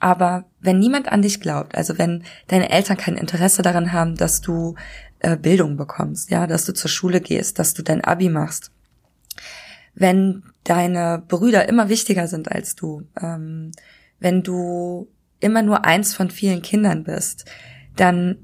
Aber 0.00 0.44
wenn 0.60 0.78
niemand 0.78 1.08
an 1.08 1.22
dich 1.22 1.40
glaubt, 1.40 1.76
also 1.76 1.98
wenn 1.98 2.24
deine 2.48 2.70
Eltern 2.70 2.96
kein 2.96 3.16
Interesse 3.16 3.62
daran 3.62 3.92
haben, 3.92 4.16
dass 4.16 4.40
du 4.40 4.74
äh, 5.20 5.36
Bildung 5.36 5.76
bekommst, 5.76 6.30
ja, 6.30 6.46
dass 6.46 6.64
du 6.64 6.74
zur 6.74 6.90
Schule 6.90 7.20
gehst, 7.20 7.58
dass 7.58 7.74
du 7.74 7.82
dein 7.82 8.02
Abi 8.02 8.28
machst, 8.28 8.70
wenn 9.94 10.42
deine 10.64 11.22
Brüder 11.26 11.68
immer 11.68 11.88
wichtiger 11.88 12.28
sind 12.28 12.50
als 12.50 12.74
du, 12.74 13.02
ähm, 13.20 13.72
wenn 14.18 14.42
du 14.42 15.08
immer 15.40 15.62
nur 15.62 15.84
eins 15.84 16.14
von 16.14 16.30
vielen 16.30 16.62
Kindern 16.62 17.04
bist, 17.04 17.44
dann 17.96 18.38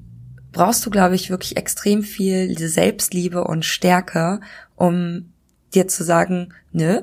brauchst 0.52 0.84
du, 0.84 0.90
glaube 0.90 1.14
ich, 1.14 1.30
wirklich 1.30 1.56
extrem 1.56 2.02
viel 2.02 2.56
Selbstliebe 2.58 3.44
und 3.44 3.64
Stärke, 3.64 4.40
um 4.76 5.32
dir 5.74 5.88
zu 5.88 6.04
sagen, 6.04 6.52
nö, 6.72 7.02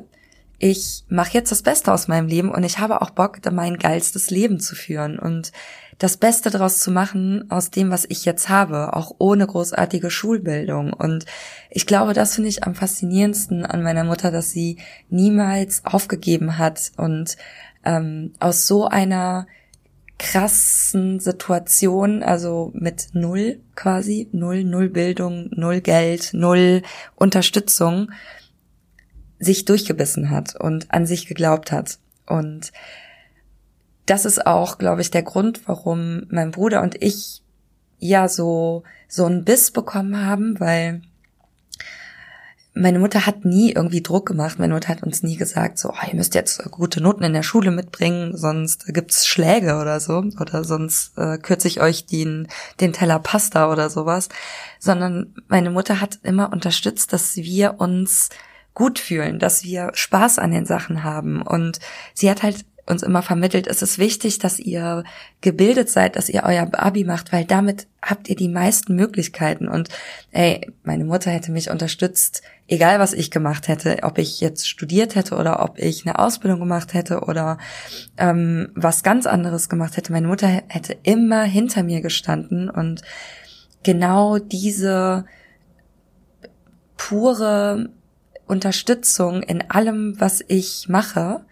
ich 0.59 1.03
mache 1.07 1.33
jetzt 1.33 1.51
das 1.51 1.61
Beste 1.61 1.93
aus 1.93 2.07
meinem 2.07 2.27
Leben 2.27 2.49
und 2.49 2.63
ich 2.63 2.79
habe 2.79 3.01
auch 3.01 3.11
Bock, 3.11 3.39
mein 3.51 3.77
geilstes 3.77 4.29
Leben 4.29 4.59
zu 4.59 4.75
führen 4.75 5.19
und 5.19 5.51
das 5.99 6.17
Beste 6.17 6.49
daraus 6.49 6.79
zu 6.79 6.91
machen 6.91 7.49
aus 7.49 7.71
dem, 7.71 7.89
was 7.89 8.05
ich 8.07 8.25
jetzt 8.25 8.49
habe, 8.49 8.95
auch 8.95 9.15
ohne 9.17 9.47
großartige 9.47 10.11
Schulbildung. 10.11 10.93
Und 10.93 11.25
ich 11.71 11.87
glaube, 11.87 12.13
das 12.13 12.35
finde 12.35 12.49
ich 12.49 12.63
am 12.63 12.75
faszinierendsten 12.75 13.65
an 13.65 13.81
meiner 13.81 14.03
Mutter, 14.03 14.29
dass 14.31 14.51
sie 14.51 14.77
niemals 15.09 15.83
aufgegeben 15.85 16.57
hat 16.59 16.91
und 16.97 17.37
ähm, 17.83 18.33
aus 18.39 18.67
so 18.67 18.87
einer 18.87 19.47
krassen 20.19 21.19
Situation, 21.19 22.23
also 22.23 22.71
mit 22.73 23.09
null 23.13 23.59
quasi, 23.75 24.29
null, 24.31 24.63
null 24.63 24.89
Bildung, 24.89 25.49
null 25.51 25.81
Geld, 25.81 26.31
null 26.33 26.81
Unterstützung, 27.15 28.11
sich 29.39 29.65
durchgebissen 29.65 30.29
hat 30.29 30.55
und 30.55 30.91
an 30.91 31.05
sich 31.05 31.27
geglaubt 31.27 31.71
hat. 31.71 31.99
Und 32.25 32.71
das 34.05 34.25
ist 34.25 34.45
auch, 34.45 34.77
glaube 34.77 35.01
ich, 35.01 35.11
der 35.11 35.23
Grund, 35.23 35.67
warum 35.67 36.23
mein 36.29 36.51
Bruder 36.51 36.81
und 36.81 37.01
ich 37.01 37.43
ja 37.99 38.29
so 38.29 38.83
so 39.07 39.25
einen 39.25 39.43
Biss 39.43 39.71
bekommen 39.71 40.25
haben, 40.25 40.59
weil 40.59 41.01
meine 42.79 42.99
Mutter 42.99 43.25
hat 43.25 43.43
nie 43.43 43.71
irgendwie 43.71 44.03
Druck 44.03 44.27
gemacht. 44.27 44.59
Meine 44.59 44.73
Mutter 44.73 44.89
hat 44.89 45.03
uns 45.03 45.23
nie 45.23 45.35
gesagt, 45.35 45.77
so, 45.77 45.89
oh, 45.89 46.07
ihr 46.07 46.15
müsst 46.15 46.35
jetzt 46.35 46.63
gute 46.71 47.01
Noten 47.01 47.23
in 47.23 47.33
der 47.33 47.43
Schule 47.43 47.71
mitbringen, 47.71 48.37
sonst 48.37 48.85
gibt's 48.93 49.25
Schläge 49.25 49.77
oder 49.77 49.99
so, 49.99 50.23
oder 50.39 50.63
sonst 50.63 51.17
äh, 51.17 51.37
kürze 51.37 51.67
ich 51.67 51.81
euch 51.81 52.05
den, 52.05 52.47
den 52.79 52.93
Teller 52.93 53.19
Pasta 53.19 53.71
oder 53.71 53.89
sowas. 53.89 54.29
Sondern 54.79 55.33
meine 55.47 55.71
Mutter 55.71 56.01
hat 56.01 56.19
immer 56.23 56.51
unterstützt, 56.53 57.13
dass 57.13 57.35
wir 57.35 57.79
uns 57.79 58.29
gut 58.77 58.99
fühlen, 58.99 59.39
dass 59.39 59.63
wir 59.63 59.89
Spaß 59.95 60.37
an 60.37 60.51
den 60.51 60.67
Sachen 60.67 61.03
haben. 61.03 61.41
Und 61.41 61.79
sie 62.13 62.29
hat 62.29 62.43
halt 62.43 62.63
uns 62.85 63.01
immer 63.01 63.23
vermittelt, 63.23 63.65
es 63.65 63.81
ist 63.81 63.97
wichtig, 63.97 64.37
dass 64.37 64.59
ihr 64.59 65.03
gebildet 65.41 65.89
seid, 65.89 66.15
dass 66.15 66.29
ihr 66.29 66.43
euer 66.45 66.69
Abi 66.73 67.03
macht, 67.03 67.33
weil 67.33 67.43
damit 67.43 67.87
habt 68.03 68.29
ihr 68.29 68.35
die 68.35 68.47
meisten 68.47 68.95
Möglichkeiten. 68.95 69.67
Und 69.67 69.89
ey, 70.29 70.71
meine 70.83 71.05
Mutter 71.05 71.31
hätte 71.31 71.51
mich 71.51 71.71
unterstützt, 71.71 72.43
egal 72.67 72.99
was 72.99 73.13
ich 73.13 73.31
gemacht 73.31 73.67
hätte, 73.67 73.97
ob 74.03 74.19
ich 74.19 74.41
jetzt 74.41 74.69
studiert 74.69 75.15
hätte 75.15 75.37
oder 75.37 75.63
ob 75.63 75.79
ich 75.79 76.05
eine 76.05 76.19
Ausbildung 76.19 76.59
gemacht 76.59 76.93
hätte 76.93 77.21
oder 77.21 77.57
ähm, 78.17 78.69
was 78.75 79.01
ganz 79.01 79.25
anderes 79.25 79.69
gemacht 79.69 79.97
hätte. 79.97 80.11
Meine 80.11 80.27
Mutter 80.27 80.47
hätte 80.67 80.95
immer 81.01 81.41
hinter 81.45 81.81
mir 81.81 82.01
gestanden 82.01 82.69
und 82.69 83.01
genau 83.81 84.37
diese 84.37 85.25
pure 86.95 87.89
Unterstützung 88.47 89.43
in 89.43 89.69
allem, 89.69 90.19
was 90.19 90.43
ich 90.47 90.87
mache, 90.89 91.45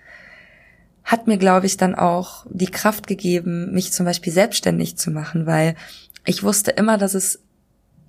hat 1.03 1.27
mir, 1.27 1.38
glaube 1.38 1.67
ich, 1.67 1.77
dann 1.77 1.93
auch 1.95 2.45
die 2.49 2.71
Kraft 2.71 3.08
gegeben, 3.08 3.71
mich 3.71 3.93
zum 3.93 4.05
Beispiel 4.05 4.34
selbstständig 4.34 4.97
zu 4.97 5.12
machen, 5.12 5.45
weil 5.45 5.75
ich 6.25 6.41
wusste 6.41 6.71
immer, 6.71 6.97
dass 6.97 7.13
es 7.13 7.41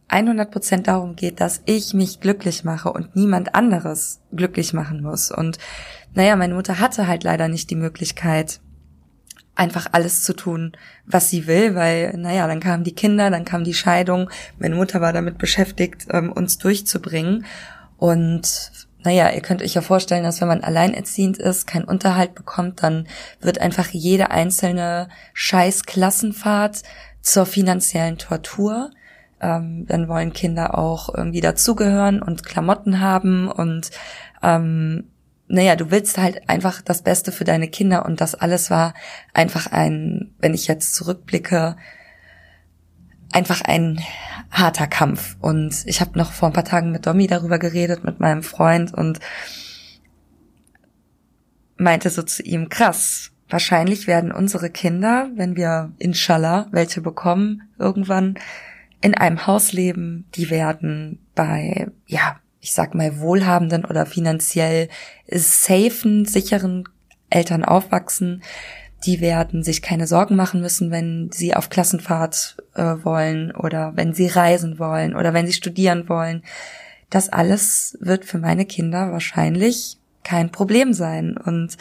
100 0.09 0.51
Prozent 0.51 0.87
darum 0.87 1.16
geht, 1.16 1.40
dass 1.40 1.62
ich 1.66 1.92
mich 1.92 2.20
glücklich 2.20 2.64
mache 2.64 2.92
und 2.92 3.16
niemand 3.16 3.55
anderes 3.55 4.20
glücklich 4.33 4.72
machen 4.72 5.03
muss. 5.03 5.31
Und 5.31 5.59
naja, 6.14 6.37
meine 6.37 6.55
Mutter 6.55 6.81
hatte 6.81 7.07
halt 7.07 7.25
leider 7.25 7.49
nicht 7.49 7.70
die 7.70 7.77
Möglichkeit, 7.77 8.61
einfach 9.57 9.88
alles 9.92 10.22
zu 10.22 10.35
tun, 10.35 10.72
was 11.07 11.31
sie 11.31 11.46
will, 11.46 11.75
weil, 11.75 12.16
naja, 12.16 12.46
dann 12.46 12.61
kamen 12.61 12.85
die 12.85 12.94
Kinder, 12.94 13.31
dann 13.31 13.44
kam 13.44 13.64
die 13.64 13.75
Scheidung. 13.75 14.31
Meine 14.59 14.77
Mutter 14.77 15.01
war 15.01 15.12
damit 15.12 15.38
beschäftigt, 15.38 16.07
ähm, 16.11 16.31
uns 16.31 16.59
durchzubringen. 16.59 17.46
Und 17.96 18.87
naja, 19.06 19.30
ihr 19.30 19.40
könnt 19.40 19.62
euch 19.62 19.74
ja 19.74 19.82
vorstellen, 19.82 20.24
dass 20.24 20.40
wenn 20.40 20.48
man 20.48 20.64
alleinerziehend 20.64 21.38
ist, 21.38 21.66
keinen 21.66 21.85
Unterhalt 21.85 22.35
bekommt, 22.35 22.82
dann 22.82 23.06
wird 23.40 23.61
einfach 23.61 23.88
jede 23.90 24.30
einzelne 24.30 25.09
scheiß 25.32 25.85
Klassenfahrt 25.85 26.82
zur 27.20 27.46
finanziellen 27.46 28.18
Tortur. 28.18 28.90
Ähm, 29.40 29.87
dann 29.87 30.09
wollen 30.09 30.32
Kinder 30.32 30.76
auch 30.76 31.14
irgendwie 31.14 31.40
dazugehören 31.40 32.22
und 32.22 32.44
Klamotten 32.44 33.00
haben 33.00 33.48
und 33.48 33.90
ähm, 34.42 35.04
naja, 35.48 35.76
du 35.76 35.90
willst 35.90 36.18
halt 36.18 36.48
einfach 36.48 36.82
das 36.82 37.02
Beste 37.02 37.30
für 37.30 37.44
deine 37.44 37.68
Kinder 37.68 38.04
und 38.04 38.20
das 38.20 38.35
alles 38.35 38.70
war 38.70 38.94
einfach 39.32 39.70
ein, 39.70 40.35
wenn 40.40 40.54
ich 40.54 40.66
jetzt 40.66 40.94
zurückblicke, 40.94 41.76
einfach 43.32 43.61
ein 43.61 44.00
harter 44.50 44.87
Kampf. 44.87 45.37
Und 45.40 45.85
ich 45.87 46.00
habe 46.00 46.18
noch 46.18 46.32
vor 46.32 46.48
ein 46.48 46.52
paar 46.52 46.64
Tagen 46.64 46.92
mit 46.92 47.06
Domi 47.06 47.26
darüber 47.26 47.59
geredet, 47.59 48.04
mit 48.04 48.20
meinem 48.20 48.42
Freund 48.42 48.92
und 48.94 49.20
meinte 51.76 52.11
so 52.11 52.22
zu 52.22 52.42
ihm, 52.42 52.68
krass, 52.68 53.32
wahrscheinlich 53.48 54.06
werden 54.06 54.32
unsere 54.32 54.70
Kinder, 54.70 55.30
wenn 55.35 55.56
wir 55.56 55.92
inshallah 55.98 56.68
welche 56.70 57.00
bekommen, 57.00 57.62
irgendwann 57.78 58.38
in 59.00 59.14
einem 59.14 59.46
Haus 59.46 59.72
leben, 59.72 60.26
die 60.35 60.50
werden 60.50 61.20
bei, 61.35 61.88
ja, 62.06 62.40
ich 62.61 62.72
sag 62.72 62.94
mal, 62.94 63.20
wohlhabenden 63.20 63.85
oder 63.85 64.06
finanziell 64.06 64.88
safen, 65.30 66.24
sicheren 66.24 66.85
Eltern 67.30 67.64
aufwachsen, 67.64 68.42
die 69.07 69.21
werden 69.21 69.62
sich 69.62 69.83
keine 69.83 70.07
Sorgen 70.07 70.37
machen 70.37 70.61
müssen, 70.61 70.90
wenn 70.90 71.31
sie 71.33 71.55
auf 71.55 71.71
Klassenfahrt 71.71 72.57
äh, 72.75 72.83
wollen 73.03 73.53
oder 73.53 73.92
wenn 73.95 74.12
sie 74.12 74.27
reisen 74.27 74.79
wollen 74.79 75.14
oder 75.14 75.33
wenn 75.33 75.47
sie 75.47 75.53
studieren 75.53 76.09
wollen. 76.09 76.42
Das 77.09 77.29
alles 77.29 77.97
wird 78.01 78.25
für 78.25 78.38
meine 78.38 78.66
Kinder 78.66 79.12
wahrscheinlich 79.12 79.99
kein 80.25 80.51
Problem 80.51 80.92
sein. 80.92 81.37
Und 81.37 81.77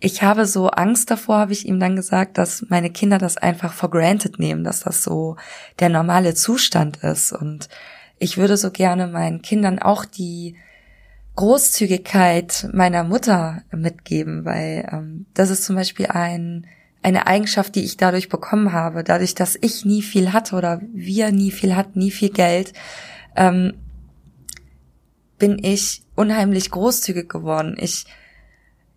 ich 0.00 0.22
habe 0.22 0.46
so 0.46 0.68
Angst 0.70 1.10
davor, 1.10 1.38
habe 1.38 1.52
ich 1.52 1.68
ihm 1.68 1.78
dann 1.78 1.94
gesagt, 1.94 2.38
dass 2.38 2.64
meine 2.70 2.88
Kinder 2.88 3.18
das 3.18 3.36
einfach 3.36 3.74
for 3.74 3.90
granted 3.90 4.38
nehmen, 4.38 4.64
dass 4.64 4.80
das 4.80 5.02
so 5.02 5.36
der 5.78 5.90
normale 5.90 6.34
Zustand 6.34 6.98
ist. 6.98 7.32
Und 7.32 7.68
ich 8.18 8.38
würde 8.38 8.56
so 8.56 8.70
gerne 8.70 9.08
meinen 9.08 9.42
Kindern 9.42 9.78
auch 9.78 10.06
die 10.06 10.56
Großzügigkeit 11.38 12.68
meiner 12.72 13.04
Mutter 13.04 13.62
mitgeben, 13.70 14.44
weil 14.44 14.88
ähm, 14.90 15.26
das 15.34 15.50
ist 15.50 15.62
zum 15.62 15.76
Beispiel 15.76 16.06
ein 16.06 16.66
eine 17.00 17.28
Eigenschaft, 17.28 17.76
die 17.76 17.84
ich 17.84 17.96
dadurch 17.96 18.28
bekommen 18.28 18.72
habe, 18.72 19.04
dadurch, 19.04 19.36
dass 19.36 19.56
ich 19.60 19.84
nie 19.84 20.02
viel 20.02 20.32
hatte 20.32 20.56
oder 20.56 20.80
wir 20.92 21.30
nie 21.30 21.52
viel 21.52 21.76
hatten, 21.76 22.00
nie 22.00 22.10
viel 22.10 22.30
Geld, 22.30 22.72
ähm, 23.36 23.74
bin 25.38 25.62
ich 25.62 26.02
unheimlich 26.16 26.72
großzügig 26.72 27.28
geworden. 27.28 27.76
Ich 27.78 28.06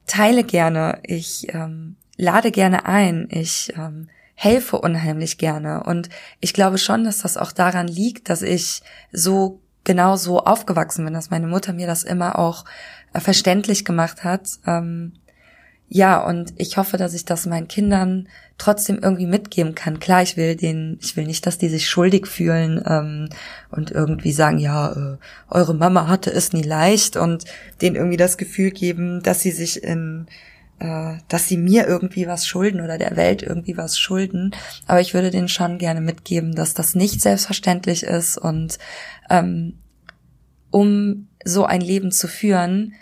teile 0.08 0.44
gerne, 0.44 1.00
ich 1.04 1.54
ähm, 1.54 1.96
lade 2.18 2.50
gerne 2.50 2.88
ein, 2.88 3.28
ich 3.30 3.72
ähm, 3.78 4.10
helfe 4.34 4.80
unheimlich 4.80 5.38
gerne. 5.38 5.84
Und 5.84 6.10
ich 6.40 6.56
glaube 6.56 6.80
schon, 6.80 7.04
dass 7.04 7.20
das 7.20 7.38
auch 7.38 7.52
daran 7.52 7.88
liegt, 7.88 8.30
dass 8.32 8.42
ich 8.42 8.82
so 9.12 9.62
genau 9.84 10.16
so 10.16 10.40
aufgewachsen 10.40 11.06
bin, 11.06 11.14
dass 11.14 11.30
meine 11.30 11.48
Mutter 11.48 11.74
mir 11.74 11.88
das 11.88 12.04
immer 12.04 12.38
auch 12.38 12.66
äh, 13.14 13.20
verständlich 13.20 13.86
gemacht 13.86 14.24
hat. 14.24 14.50
Ähm, 14.66 15.14
ja, 15.94 16.26
und 16.26 16.54
ich 16.56 16.78
hoffe, 16.78 16.96
dass 16.96 17.14
ich 17.14 17.26
das 17.26 17.46
meinen 17.46 17.68
Kindern 17.68 18.30
trotzdem 18.58 19.00
irgendwie 19.02 19.26
mitgeben 19.26 19.76
kann. 19.76 20.00
Klar, 20.00 20.22
ich 20.22 20.38
will 20.38 20.56
den, 20.56 20.98
ich 21.02 21.18
will 21.18 21.26
nicht, 21.26 21.46
dass 21.46 21.58
die 21.58 21.68
sich 21.68 21.90
schuldig 21.90 22.28
fühlen 22.28 22.82
ähm, 22.88 23.28
und 23.72 23.92
irgendwie 23.92 24.32
sagen, 24.32 24.58
ja, 24.58 24.94
äh, 24.94 25.18
eure 25.50 25.74
Mama 25.74 26.08
hatte 26.08 26.32
es 26.32 26.54
nie 26.54 26.62
leicht 26.62 27.18
und 27.18 27.44
denen 27.82 27.98
irgendwie 27.98 28.16
das 28.16 28.38
Gefühl 28.38 28.72
geben, 28.72 29.22
dass 29.22 29.42
sie 29.42 29.52
sich 29.52 29.84
in 29.84 30.28
äh, 30.82 31.20
dass 31.28 31.48
sie 31.48 31.58
mir 31.58 31.88
irgendwie 31.88 32.26
was 32.26 32.48
schulden 32.48 32.82
oder 32.82 32.98
der 32.98 33.16
Welt 33.16 33.44
irgendwie 33.44 33.78
was 33.78 34.00
schulden. 34.00 34.56
Aber 34.88 35.00
ich 35.00 35.14
würde 35.14 35.30
denen 35.30 35.48
schon 35.48 35.78
gerne 35.78 36.02
mitgeben, 36.02 36.56
dass 36.56 36.74
das 36.74 36.96
nicht 36.96 37.22
selbstverständlich 37.22 38.02
ist 38.02 38.40
und 38.40 38.80
ähm, 39.30 39.78
um 40.72 41.28
so 41.46 41.66
ein 41.66 41.82
Leben 41.82 42.12
zu 42.12 42.28
führen, 42.28 42.96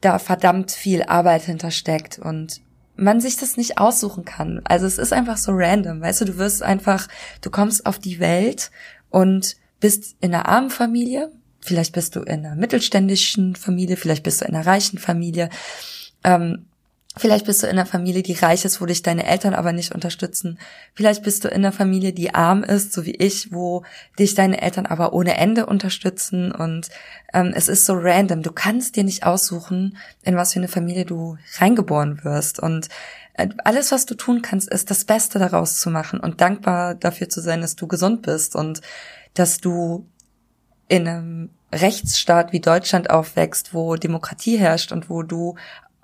da 0.00 0.18
verdammt 0.18 0.72
viel 0.72 1.04
Arbeit 1.04 1.42
hintersteckt 1.42 2.18
und 2.18 2.60
man 2.96 3.20
sich 3.20 3.36
das 3.36 3.56
nicht 3.56 3.78
aussuchen 3.78 4.24
kann. 4.24 4.62
Also 4.64 4.86
es 4.86 4.98
ist 4.98 5.12
einfach 5.12 5.36
so 5.36 5.52
random, 5.54 6.00
weißt 6.00 6.22
du, 6.22 6.24
du 6.24 6.38
wirst 6.38 6.64
einfach, 6.64 7.06
du 7.40 7.50
kommst 7.50 7.86
auf 7.86 8.00
die 8.00 8.18
Welt 8.18 8.72
und 9.10 9.56
bist 9.78 10.16
in 10.20 10.34
einer 10.34 10.48
armen 10.48 10.70
Familie, 10.70 11.30
vielleicht 11.64 11.92
bist 11.92 12.14
du 12.14 12.20
in 12.20 12.44
einer 12.44 12.54
mittelständischen 12.54 13.56
Familie, 13.56 13.96
vielleicht 13.96 14.22
bist 14.22 14.40
du 14.40 14.44
in 14.44 14.54
einer 14.54 14.66
reichen 14.66 14.98
Familie. 14.98 15.50
Ähm, 16.22 16.66
Vielleicht 17.16 17.46
bist 17.46 17.62
du 17.62 17.68
in 17.68 17.78
einer 17.78 17.86
Familie, 17.86 18.24
die 18.24 18.32
reich 18.32 18.64
ist, 18.64 18.80
wo 18.80 18.86
dich 18.86 19.02
deine 19.02 19.24
Eltern 19.24 19.54
aber 19.54 19.72
nicht 19.72 19.94
unterstützen. 19.94 20.58
Vielleicht 20.94 21.22
bist 21.22 21.44
du 21.44 21.48
in 21.48 21.58
einer 21.58 21.70
Familie, 21.70 22.12
die 22.12 22.34
arm 22.34 22.64
ist, 22.64 22.92
so 22.92 23.06
wie 23.06 23.14
ich, 23.14 23.52
wo 23.52 23.84
dich 24.18 24.34
deine 24.34 24.60
Eltern 24.60 24.86
aber 24.86 25.12
ohne 25.12 25.36
Ende 25.36 25.66
unterstützen. 25.66 26.50
Und 26.50 26.88
ähm, 27.32 27.52
es 27.54 27.68
ist 27.68 27.86
so 27.86 27.94
random. 27.94 28.42
Du 28.42 28.50
kannst 28.50 28.96
dir 28.96 29.04
nicht 29.04 29.24
aussuchen, 29.24 29.96
in 30.22 30.34
was 30.34 30.54
für 30.54 30.58
eine 30.58 30.66
Familie 30.66 31.04
du 31.04 31.38
reingeboren 31.58 32.24
wirst. 32.24 32.58
Und 32.58 32.88
äh, 33.34 33.48
alles, 33.62 33.92
was 33.92 34.06
du 34.06 34.16
tun 34.16 34.42
kannst, 34.42 34.68
ist 34.68 34.90
das 34.90 35.04
Beste 35.04 35.38
daraus 35.38 35.78
zu 35.78 35.90
machen 35.90 36.18
und 36.18 36.40
dankbar 36.40 36.96
dafür 36.96 37.28
zu 37.28 37.40
sein, 37.40 37.60
dass 37.60 37.76
du 37.76 37.86
gesund 37.86 38.22
bist 38.22 38.56
und 38.56 38.80
dass 39.34 39.58
du 39.58 40.04
in 40.88 41.08
einem 41.08 41.50
Rechtsstaat 41.72 42.52
wie 42.52 42.60
Deutschland 42.60 43.10
aufwächst, 43.10 43.74
wo 43.74 43.96
Demokratie 43.96 44.58
herrscht 44.58 44.92
und 44.92 45.10
wo 45.10 45.22
du 45.22 45.56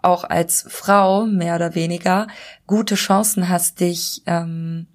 auch 0.03 0.25
als 0.25 0.65
Frau 0.69 1.27
mehr 1.27 1.57
oder 1.57 1.75
weniger 1.75 2.27
gute 2.67 2.95
Chancen 2.95 3.49
hast, 3.49 3.81
dich 3.81 4.23
ähm, 4.27 4.87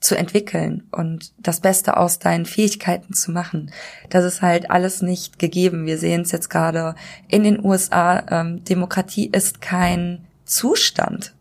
zu 0.00 0.16
entwickeln 0.16 0.84
und 0.92 1.32
das 1.38 1.60
Beste 1.60 1.96
aus 1.96 2.18
deinen 2.18 2.46
Fähigkeiten 2.46 3.12
zu 3.12 3.32
machen. 3.32 3.72
Das 4.08 4.24
ist 4.24 4.42
halt 4.42 4.70
alles 4.70 5.02
nicht 5.02 5.38
gegeben. 5.38 5.86
Wir 5.86 5.98
sehen 5.98 6.20
es 6.22 6.32
jetzt 6.32 6.48
gerade 6.48 6.94
in 7.28 7.42
den 7.42 7.64
USA. 7.64 8.24
Ähm, 8.30 8.62
Demokratie 8.64 9.26
ist 9.26 9.60
kein 9.60 10.26
Zustand. 10.44 11.34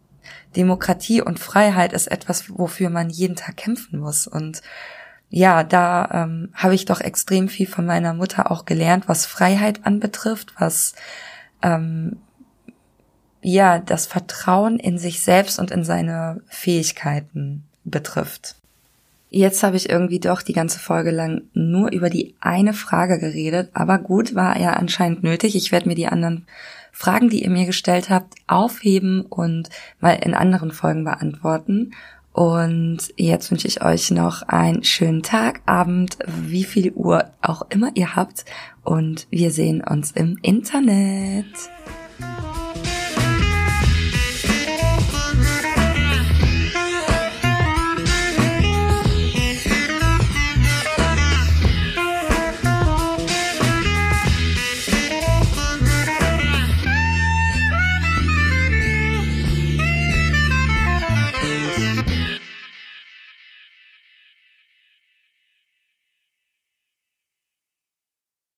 Demokratie 0.55 1.21
und 1.21 1.39
Freiheit 1.39 1.93
ist 1.93 2.07
etwas, 2.07 2.45
wofür 2.49 2.89
man 2.89 3.09
jeden 3.09 3.35
Tag 3.35 3.57
kämpfen 3.57 3.99
muss. 3.99 4.25
Und 4.25 4.61
ja, 5.29 5.63
da 5.63 6.09
ähm, 6.13 6.49
habe 6.53 6.75
ich 6.75 6.85
doch 6.85 7.01
extrem 7.01 7.49
viel 7.49 7.67
von 7.67 7.85
meiner 7.85 8.13
Mutter 8.13 8.51
auch 8.51 8.65
gelernt, 8.65 9.07
was 9.07 9.25
Freiheit 9.25 9.85
anbetrifft, 9.85 10.53
was 10.57 10.93
ähm, 11.61 12.17
ja, 13.41 13.79
das 13.79 14.07
Vertrauen 14.07 14.79
in 14.79 14.97
sich 14.97 15.21
selbst 15.21 15.59
und 15.59 15.71
in 15.71 15.83
seine 15.83 16.41
Fähigkeiten 16.47 17.63
betrifft. 17.83 18.55
Jetzt 19.29 19.63
habe 19.63 19.75
ich 19.75 19.89
irgendwie 19.89 20.19
doch 20.19 20.41
die 20.41 20.53
ganze 20.53 20.79
Folge 20.79 21.11
lang 21.11 21.41
nur 21.53 21.91
über 21.91 22.09
die 22.09 22.35
eine 22.39 22.73
Frage 22.73 23.19
geredet, 23.19 23.69
aber 23.73 23.97
gut, 23.97 24.33
war 24.33 24.57
ja 24.59 24.73
anscheinend 24.73 25.23
nötig. 25.23 25.55
Ich 25.55 25.71
werde 25.71 25.89
mir 25.89 25.95
die 25.95 26.07
anderen 26.07 26.47
Fragen, 26.91 27.29
die 27.29 27.43
ihr 27.43 27.49
mir 27.49 27.65
gestellt 27.65 28.09
habt, 28.09 28.33
aufheben 28.47 29.25
und 29.25 29.69
mal 29.99 30.13
in 30.13 30.33
anderen 30.33 30.71
Folgen 30.71 31.03
beantworten. 31.03 31.91
Und 32.35 33.13
jetzt 33.15 33.49
wünsche 33.49 33.69
ich 33.69 33.81
euch 33.81 34.11
noch 34.11 34.41
einen 34.41 34.83
schönen 34.83 35.23
Tag, 35.23 35.61
Abend, 35.65 36.17
wie 36.27 36.65
viel 36.65 36.91
Uhr 36.91 37.31
auch 37.41 37.61
immer 37.69 37.91
ihr 37.95 38.17
habt. 38.17 38.43
Und 38.83 39.25
wir 39.29 39.51
sehen 39.51 39.81
uns 39.81 40.11
im 40.11 40.37
Internet. 40.41 41.45